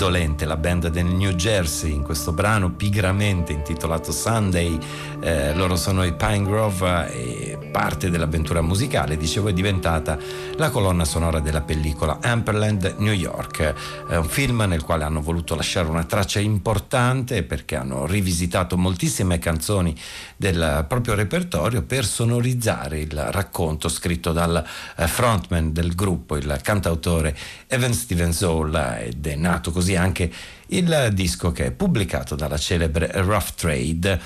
indolente 0.00 0.46
la 0.46 0.56
band 0.56 0.88
del 0.88 1.04
New 1.04 1.32
Jersey 1.32 1.92
in 1.92 2.02
questo 2.02 2.32
brano 2.32 2.70
pigramente 2.70 3.52
intitolato 3.52 4.12
Sunday. 4.12 4.78
Eh, 5.20 5.54
loro 5.54 5.76
sono 5.76 6.04
i 6.04 6.14
Pine 6.14 6.42
Grove 6.42 7.12
e 7.12 7.49
parte 7.70 8.10
dell'avventura 8.10 8.60
musicale, 8.60 9.16
dicevo, 9.16 9.48
è 9.48 9.52
diventata 9.52 10.18
la 10.56 10.70
colonna 10.70 11.04
sonora 11.04 11.40
della 11.40 11.60
pellicola 11.60 12.18
Amperland 12.20 12.96
New 12.98 13.12
York. 13.12 13.74
È 14.08 14.16
un 14.16 14.28
film 14.28 14.64
nel 14.68 14.82
quale 14.82 15.04
hanno 15.04 15.22
voluto 15.22 15.54
lasciare 15.54 15.88
una 15.88 16.04
traccia 16.04 16.40
importante 16.40 17.42
perché 17.42 17.76
hanno 17.76 18.06
rivisitato 18.06 18.76
moltissime 18.76 19.38
canzoni 19.38 19.96
del 20.36 20.84
proprio 20.88 21.14
repertorio 21.14 21.82
per 21.82 22.04
sonorizzare 22.04 23.00
il 23.00 23.28
racconto 23.30 23.88
scritto 23.88 24.32
dal 24.32 24.64
eh, 24.96 25.06
frontman 25.06 25.72
del 25.72 25.94
gruppo, 25.94 26.36
il 26.36 26.58
cantautore 26.62 27.36
Evan 27.66 27.92
Stevens 27.92 28.42
Hall 28.42 28.74
ed 29.00 29.26
è 29.26 29.36
nato 29.36 29.70
così 29.70 29.96
anche 29.96 30.30
il 30.68 31.10
disco 31.12 31.52
che 31.52 31.66
è 31.66 31.70
pubblicato 31.70 32.34
dalla 32.34 32.58
celebre 32.58 33.10
Rough 33.14 33.54
Trade. 33.54 34.20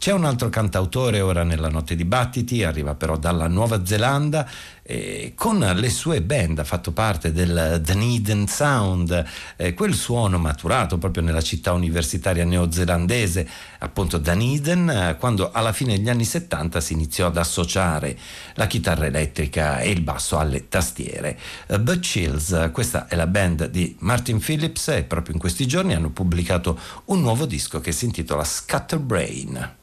C'è 0.00 0.12
un 0.12 0.24
altro 0.24 0.48
cantautore 0.48 1.20
ora 1.20 1.42
nella 1.42 1.68
notte 1.68 1.94
di 1.94 2.06
battiti, 2.06 2.64
arriva 2.64 2.94
però 2.94 3.18
dalla 3.18 3.48
Nuova 3.48 3.84
Zelanda 3.84 4.48
eh, 4.82 5.34
con 5.36 5.58
le 5.58 5.90
sue 5.90 6.22
band, 6.22 6.58
ha 6.58 6.64
fatto 6.64 6.92
parte 6.92 7.32
del 7.32 7.82
Dunedin 7.84 8.48
Sound, 8.48 9.26
eh, 9.56 9.74
quel 9.74 9.92
suono 9.92 10.38
maturato 10.38 10.96
proprio 10.96 11.22
nella 11.22 11.42
città 11.42 11.72
universitaria 11.72 12.46
neozelandese, 12.46 13.46
appunto 13.80 14.16
Dunedin, 14.16 14.88
eh, 14.88 15.16
quando 15.18 15.50
alla 15.52 15.74
fine 15.74 15.98
degli 15.98 16.08
anni 16.08 16.24
70 16.24 16.80
si 16.80 16.94
iniziò 16.94 17.26
ad 17.26 17.36
associare 17.36 18.16
la 18.54 18.66
chitarra 18.66 19.04
elettrica 19.04 19.80
e 19.80 19.90
il 19.90 20.00
basso 20.00 20.38
alle 20.38 20.68
tastiere. 20.68 21.38
Uh, 21.66 21.78
But 21.78 22.00
Chills, 22.00 22.70
questa 22.72 23.06
è 23.06 23.16
la 23.16 23.26
band 23.26 23.66
di 23.66 23.94
Martin 23.98 24.38
Phillips 24.38 24.88
e 24.88 25.02
proprio 25.02 25.34
in 25.34 25.40
questi 25.40 25.66
giorni 25.66 25.92
hanno 25.92 26.08
pubblicato 26.08 26.78
un 27.06 27.20
nuovo 27.20 27.44
disco 27.44 27.80
che 27.80 27.92
si 27.92 28.06
intitola 28.06 28.44
Scatterbrain. 28.44 29.76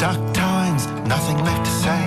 Dark 0.00 0.32
times, 0.32 0.86
nothing 1.06 1.36
left 1.44 1.66
to 1.66 1.70
say. 1.70 2.04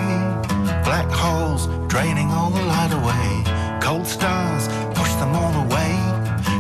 Black 0.84 1.08
holes 1.12 1.68
draining 1.88 2.32
all 2.32 2.50
the 2.50 2.64
light 2.64 2.92
away. 2.92 3.44
Cold 3.84 4.08
stars 4.08 4.68
push 4.98 5.14
them 5.22 5.36
all 5.36 5.54
away. 5.66 5.94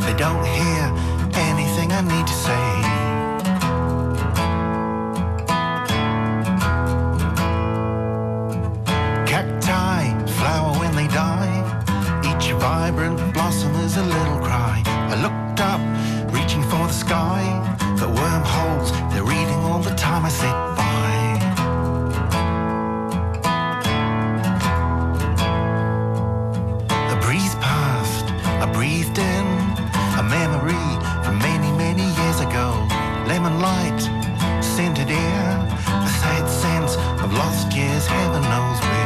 They 0.05 0.13
don't 0.13 0.45
hear 0.45 0.83
anything 1.33 1.91
I 1.91 2.01
need 2.01 2.27
to 2.27 2.37
say. 2.47 2.67
Cacti 9.25 10.03
flower 10.37 10.77
when 10.77 10.95
they 10.95 11.07
die. 11.07 11.55
Each 12.29 12.51
vibrant 12.51 13.33
blossom 13.33 13.73
is 13.77 13.97
a 13.97 14.03
little 14.03 14.37
cry. 14.37 14.83
I 14.85 15.15
looked 15.25 15.61
up, 15.61 15.81
reaching 16.31 16.61
for 16.61 16.85
the 16.85 16.93
sky. 16.93 17.41
The 17.97 18.07
wormholes, 18.07 18.91
they're 19.11 19.23
reading 19.23 19.61
all 19.65 19.79
the 19.79 19.95
time 19.95 20.25
I 20.25 20.29
sit 20.29 20.51
by. 20.77 21.02
I 28.63 28.71
breathed 28.71 29.17
in 29.17 29.45
a 30.17 30.23
memory 30.23 30.87
from 31.25 31.37
many, 31.39 31.69
many 31.73 32.03
years 32.03 32.39
ago. 32.39 32.87
Lemon 33.27 33.59
light, 33.59 33.99
scented 34.63 35.09
air, 35.11 35.67
the 35.85 36.07
sad 36.07 36.47
sense 36.47 36.95
of 37.21 37.33
lost 37.33 37.75
years, 37.75 38.07
heaven 38.07 38.41
knows 38.43 38.79
where. 38.79 39.02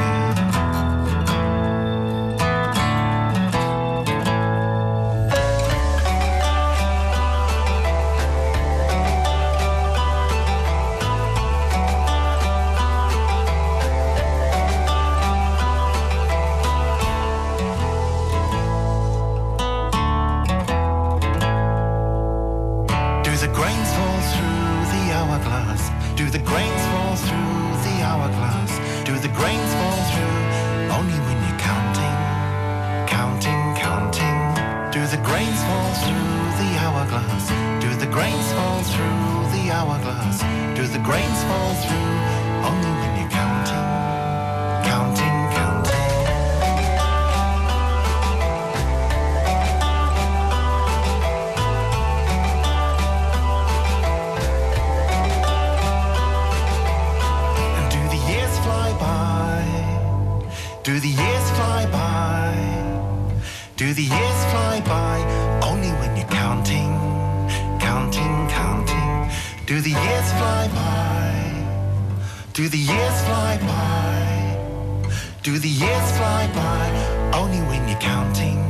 Do 69.67 69.81
the 69.81 69.89
years 69.89 70.31
fly 70.31 70.69
by? 70.73 72.23
Do 72.53 72.69
the 72.69 72.77
years 72.77 73.21
fly 73.25 73.57
by? 73.67 75.09
Do 75.43 75.59
the 75.59 75.67
years 75.67 76.11
fly 76.15 76.47
by 76.55 77.33
only 77.37 77.59
when 77.67 77.85
you're 77.89 77.99
counting, 77.99 78.63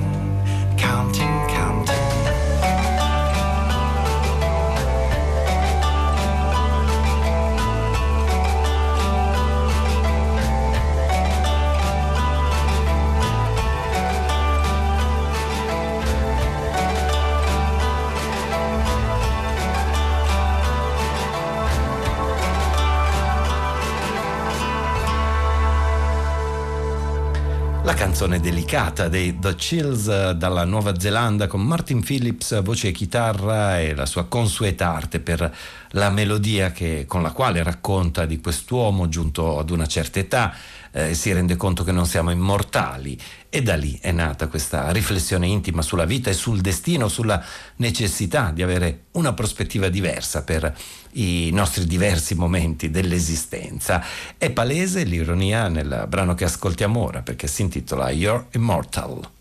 counting, 0.76 1.47
canzone 28.18 28.42
delicata 28.42 29.10
dei 29.10 29.38
The 29.38 29.54
Chills 29.54 30.08
eh, 30.08 30.34
dalla 30.36 30.66
Nuova 30.66 31.00
Zelanda 31.00 31.46
con 31.46 31.62
Martin 31.62 32.02
Phillips, 32.02 32.64
voce 32.64 32.88
e 32.88 32.92
chitarra 32.92 33.80
e 33.80 33.94
la 33.94 34.08
sua 34.08 34.26
consueta 34.26 34.92
arte 34.92 35.20
per 35.20 35.56
la 35.90 36.10
melodia 36.10 36.72
che- 36.72 37.06
con 37.08 37.22
la 37.22 37.30
quale 37.30 37.62
racconta 37.62 38.26
di 38.26 38.42
quest'uomo 38.42 39.08
giunto 39.08 39.60
ad 39.60 39.70
una 39.70 39.86
certa 39.86 40.18
età, 40.18 40.52
eh, 40.92 41.14
si 41.14 41.32
rende 41.32 41.56
conto 41.56 41.84
che 41.84 41.92
non 41.92 42.06
siamo 42.06 42.32
immortali 42.32 43.20
e 43.50 43.62
da 43.62 43.76
lì 43.76 43.98
è 44.02 44.12
nata 44.12 44.48
questa 44.48 44.92
riflessione 44.92 45.48
intima 45.48 45.82
sulla 45.82 46.06
vita 46.06 46.30
e 46.30 46.34
sul 46.34 46.62
destino, 46.62 47.08
sulla 47.08 47.44
necessità 47.78 48.52
di 48.52 48.62
avere 48.62 49.06
una 49.12 49.34
prospettiva 49.34 49.90
diversa 49.90 50.44
per 50.44 50.76
i 51.14 51.50
nostri 51.52 51.86
diversi 51.86 52.36
momenti 52.36 52.90
dell'esistenza. 52.90 54.04
È 54.38 54.50
palese 54.52 55.04
l'ironia 55.04 55.68
nel 55.68 56.06
brano 56.08 56.36
che 56.36 56.46
ascoltiamo 56.46 57.00
ora 57.00 57.22
perché 57.22 57.48
si 57.48 57.62
intitola 57.62 58.10
You're 58.12 58.48
Immortal. 58.52 59.36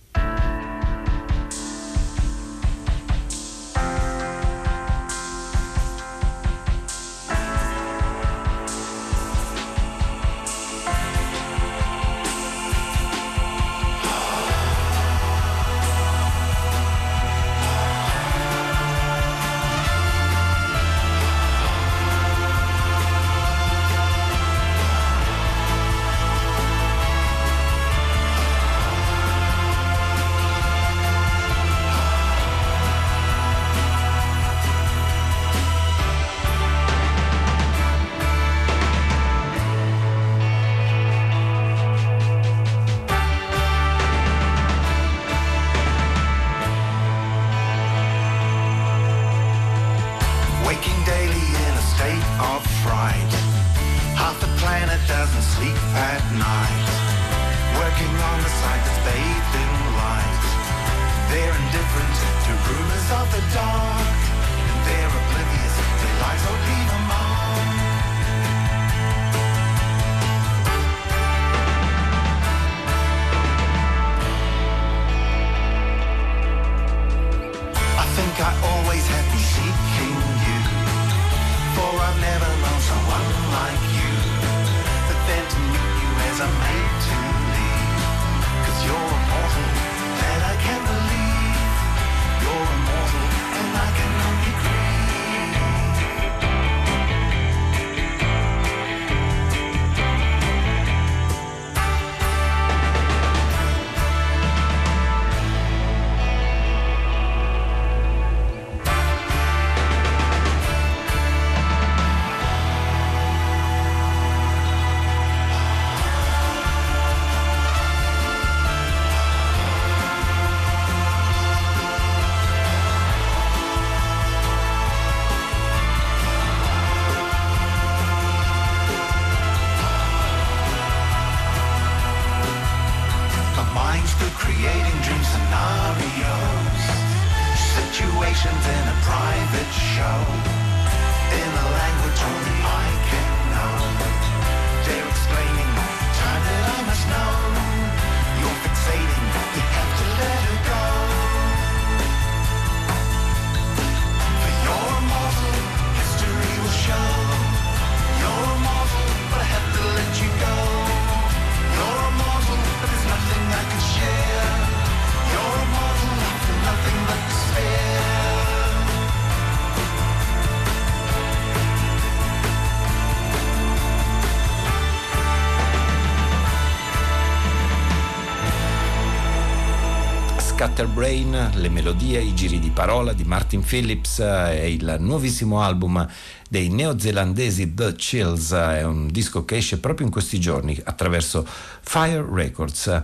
Scatterbrain, 180.77 181.53
le 181.55 181.70
melodie, 181.70 182.20
i 182.20 182.35
giri 182.35 182.59
di 182.59 182.69
parola 182.69 183.15
di 183.15 183.24
Martin 183.24 183.62
Phillips 183.62 184.19
eh, 184.19 184.61
è 184.61 184.65
il 184.65 184.97
nuovissimo 184.98 185.62
album 185.62 186.07
dei 186.51 186.69
neozelandesi 186.69 187.73
The 187.73 187.94
Chills, 187.94 188.53
è 188.53 188.82
un 188.85 189.09
disco 189.09 189.47
che 189.47 189.57
esce 189.57 189.78
proprio 189.78 190.05
in 190.05 190.12
questi 190.12 190.39
giorni 190.39 190.78
attraverso 190.85 191.47
Fire 191.81 192.23
Records. 192.31 193.03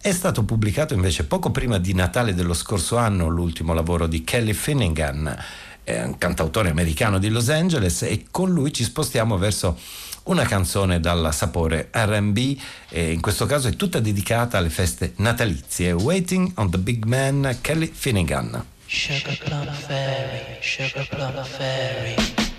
È 0.00 0.10
stato 0.12 0.44
pubblicato 0.44 0.94
invece 0.94 1.24
poco 1.24 1.50
prima 1.50 1.76
di 1.76 1.92
Natale 1.92 2.32
dello 2.32 2.54
scorso 2.54 2.96
anno 2.96 3.28
l'ultimo 3.28 3.74
lavoro 3.74 4.06
di 4.06 4.24
Kelly 4.24 4.54
Finnegan, 4.54 5.36
è 5.84 6.02
un 6.02 6.16
cantautore 6.16 6.70
americano 6.70 7.18
di 7.18 7.28
Los 7.28 7.50
Angeles 7.50 8.00
e 8.00 8.28
con 8.30 8.50
lui 8.50 8.72
ci 8.72 8.82
spostiamo 8.82 9.36
verso 9.36 9.78
una 10.24 10.44
canzone 10.44 11.00
dal 11.00 11.30
sapore 11.32 11.88
RB 11.92 12.56
e 12.88 13.12
in 13.12 13.20
questo 13.20 13.46
caso 13.46 13.68
è 13.68 13.76
tutta 13.76 14.00
dedicata 14.00 14.58
alle 14.58 14.70
feste 14.70 15.12
natalizie. 15.16 15.92
Waiting 15.92 16.52
on 16.56 16.70
the 16.70 16.78
Big 16.78 17.04
Man, 17.04 17.58
Kelly 17.60 17.90
Finnegan. 17.92 18.64
Sugar 18.86 19.38
plum 19.38 19.72
fairy, 19.72 20.58
sugar 20.60 21.06
plum 21.08 21.44
fairy. 21.44 22.49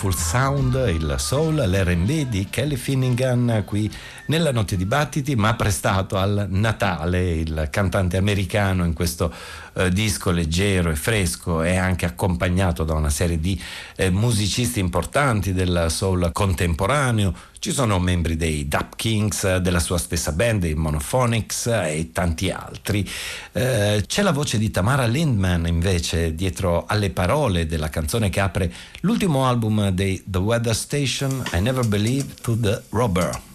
Soulful 0.00 0.14
Sound, 0.14 0.88
il 0.88 1.14
soul, 1.18 1.56
l'R&B 1.56 2.26
di 2.26 2.46
Kelly 2.48 2.76
Finningham 2.76 3.64
qui 3.64 3.92
nella 4.28 4.50
Notte 4.50 4.78
di 4.78 4.86
Battiti, 4.86 5.36
ma 5.36 5.52
prestato 5.52 6.16
al 6.16 6.46
Natale, 6.48 7.32
il 7.32 7.68
cantante 7.70 8.16
americano 8.16 8.86
in 8.86 8.94
questo 8.94 9.30
eh, 9.80 9.90
disco 9.90 10.30
leggero 10.30 10.90
e 10.90 10.96
fresco 10.96 11.62
e 11.62 11.76
anche 11.76 12.06
accompagnato 12.06 12.84
da 12.84 12.94
una 12.94 13.10
serie 13.10 13.40
di 13.40 13.60
eh, 13.96 14.10
musicisti 14.10 14.80
importanti 14.80 15.52
del 15.52 15.86
soul 15.88 16.30
contemporaneo. 16.32 17.34
Ci 17.58 17.72
sono 17.72 17.98
membri 17.98 18.36
dei 18.36 18.68
Dap 18.68 18.96
Kings, 18.96 19.56
della 19.58 19.80
sua 19.80 19.98
stessa 19.98 20.32
band, 20.32 20.60
dei 20.60 20.74
Monophonics 20.74 21.66
e 21.66 22.10
tanti 22.12 22.50
altri. 22.50 23.06
Eh, 23.52 24.02
c'è 24.06 24.22
la 24.22 24.32
voce 24.32 24.56
di 24.56 24.70
Tamara 24.70 25.06
Lindman 25.06 25.66
invece 25.66 26.34
dietro 26.34 26.86
alle 26.86 27.10
parole 27.10 27.66
della 27.66 27.90
canzone 27.90 28.30
che 28.30 28.40
apre 28.40 28.72
l'ultimo 29.00 29.46
album 29.46 29.90
dei 29.90 30.22
The 30.24 30.38
Weather 30.38 30.74
Station, 30.74 31.42
I 31.52 31.60
Never 31.60 31.86
Believe 31.86 32.34
to 32.40 32.58
the 32.58 32.82
Robber. 32.90 33.48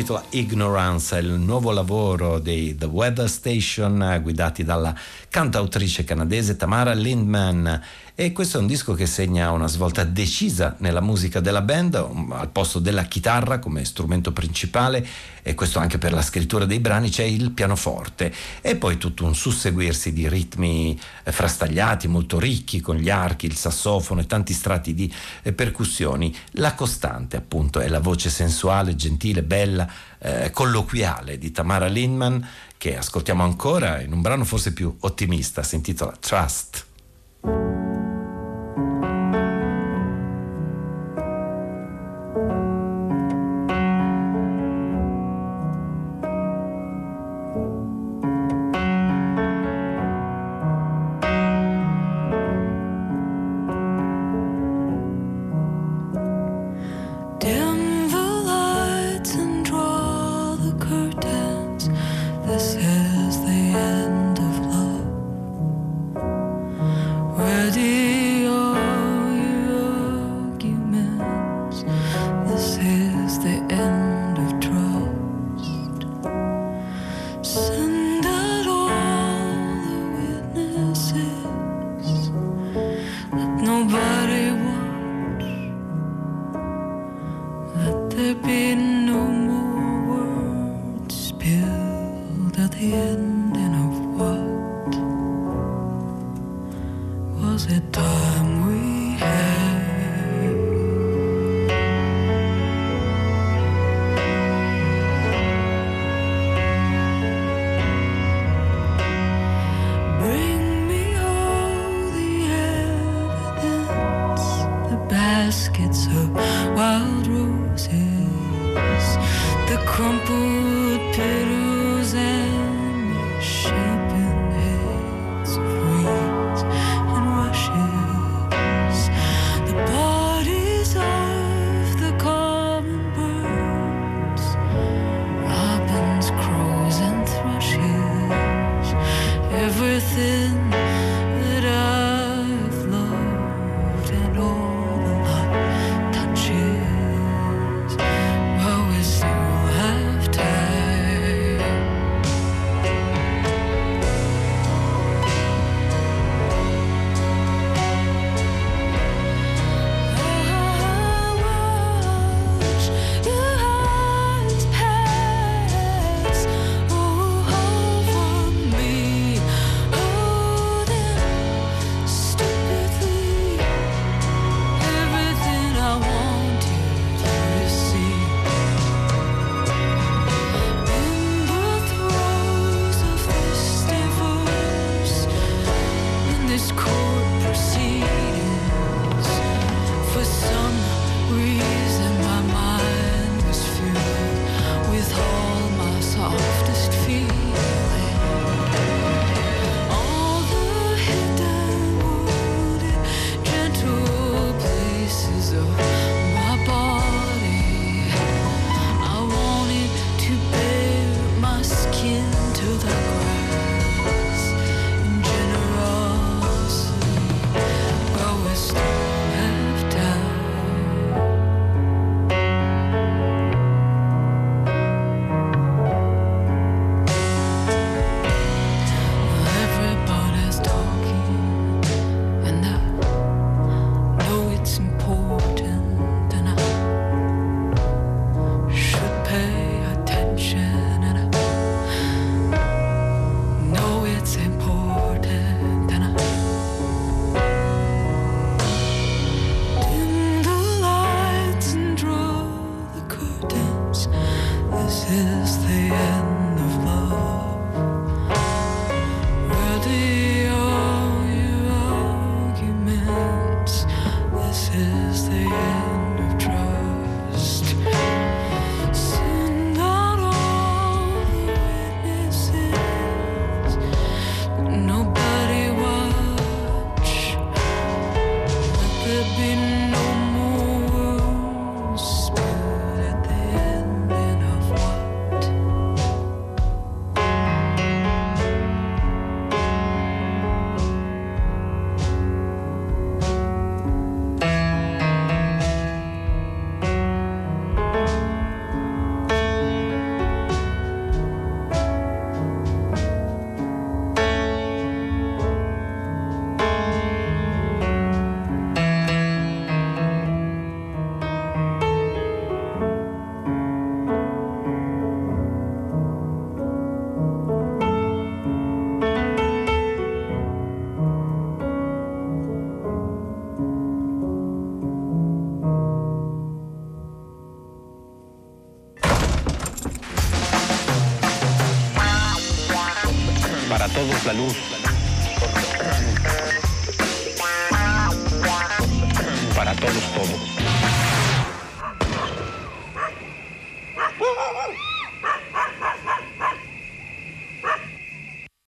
intitola 0.00 0.24
Ignorance, 0.30 1.18
il 1.18 1.28
nuovo 1.28 1.72
lavoro 1.72 2.38
dei 2.38 2.74
The 2.74 2.86
Weather 2.86 3.28
Station 3.28 4.18
guidati 4.22 4.64
dalla 4.64 4.94
cantautrice 5.30 6.02
canadese 6.02 6.56
Tamara 6.56 6.92
Lindman 6.92 7.80
e 8.16 8.32
questo 8.32 8.58
è 8.58 8.60
un 8.60 8.66
disco 8.66 8.92
che 8.92 9.06
segna 9.06 9.52
una 9.52 9.68
svolta 9.68 10.04
decisa 10.04 10.74
nella 10.80 11.00
musica 11.00 11.40
della 11.40 11.62
band, 11.62 11.94
um, 11.94 12.32
al 12.32 12.50
posto 12.50 12.80
della 12.80 13.04
chitarra 13.04 13.60
come 13.60 13.84
strumento 13.84 14.32
principale 14.32 15.06
e 15.40 15.54
questo 15.54 15.78
anche 15.78 15.96
per 15.96 16.12
la 16.12 16.20
scrittura 16.20 16.66
dei 16.66 16.80
brani 16.80 17.08
c'è 17.08 17.22
il 17.22 17.52
pianoforte 17.52 18.30
e 18.60 18.76
poi 18.76 18.98
tutto 18.98 19.24
un 19.24 19.34
susseguirsi 19.34 20.12
di 20.12 20.28
ritmi 20.28 21.00
eh, 21.22 21.32
frastagliati, 21.32 22.08
molto 22.08 22.38
ricchi 22.38 22.80
con 22.80 22.96
gli 22.96 23.08
archi, 23.08 23.46
il 23.46 23.56
sassofono 23.56 24.20
e 24.20 24.26
tanti 24.26 24.52
strati 24.52 24.92
di 24.92 25.10
eh, 25.42 25.52
percussioni. 25.52 26.36
La 26.54 26.74
costante 26.74 27.36
appunto 27.36 27.80
è 27.80 27.88
la 27.88 28.00
voce 28.00 28.28
sensuale, 28.28 28.96
gentile, 28.96 29.42
bella, 29.42 29.90
eh, 30.18 30.50
colloquiale 30.50 31.38
di 31.38 31.50
Tamara 31.52 31.86
Lindman 31.86 32.46
che 32.80 32.96
ascoltiamo 32.96 33.42
ancora 33.42 34.00
in 34.00 34.10
un 34.10 34.22
brano 34.22 34.46
forse 34.46 34.72
più 34.72 34.96
ottimista, 35.00 35.62
si 35.62 35.74
intitola 35.74 36.16
Trust. 36.18 36.86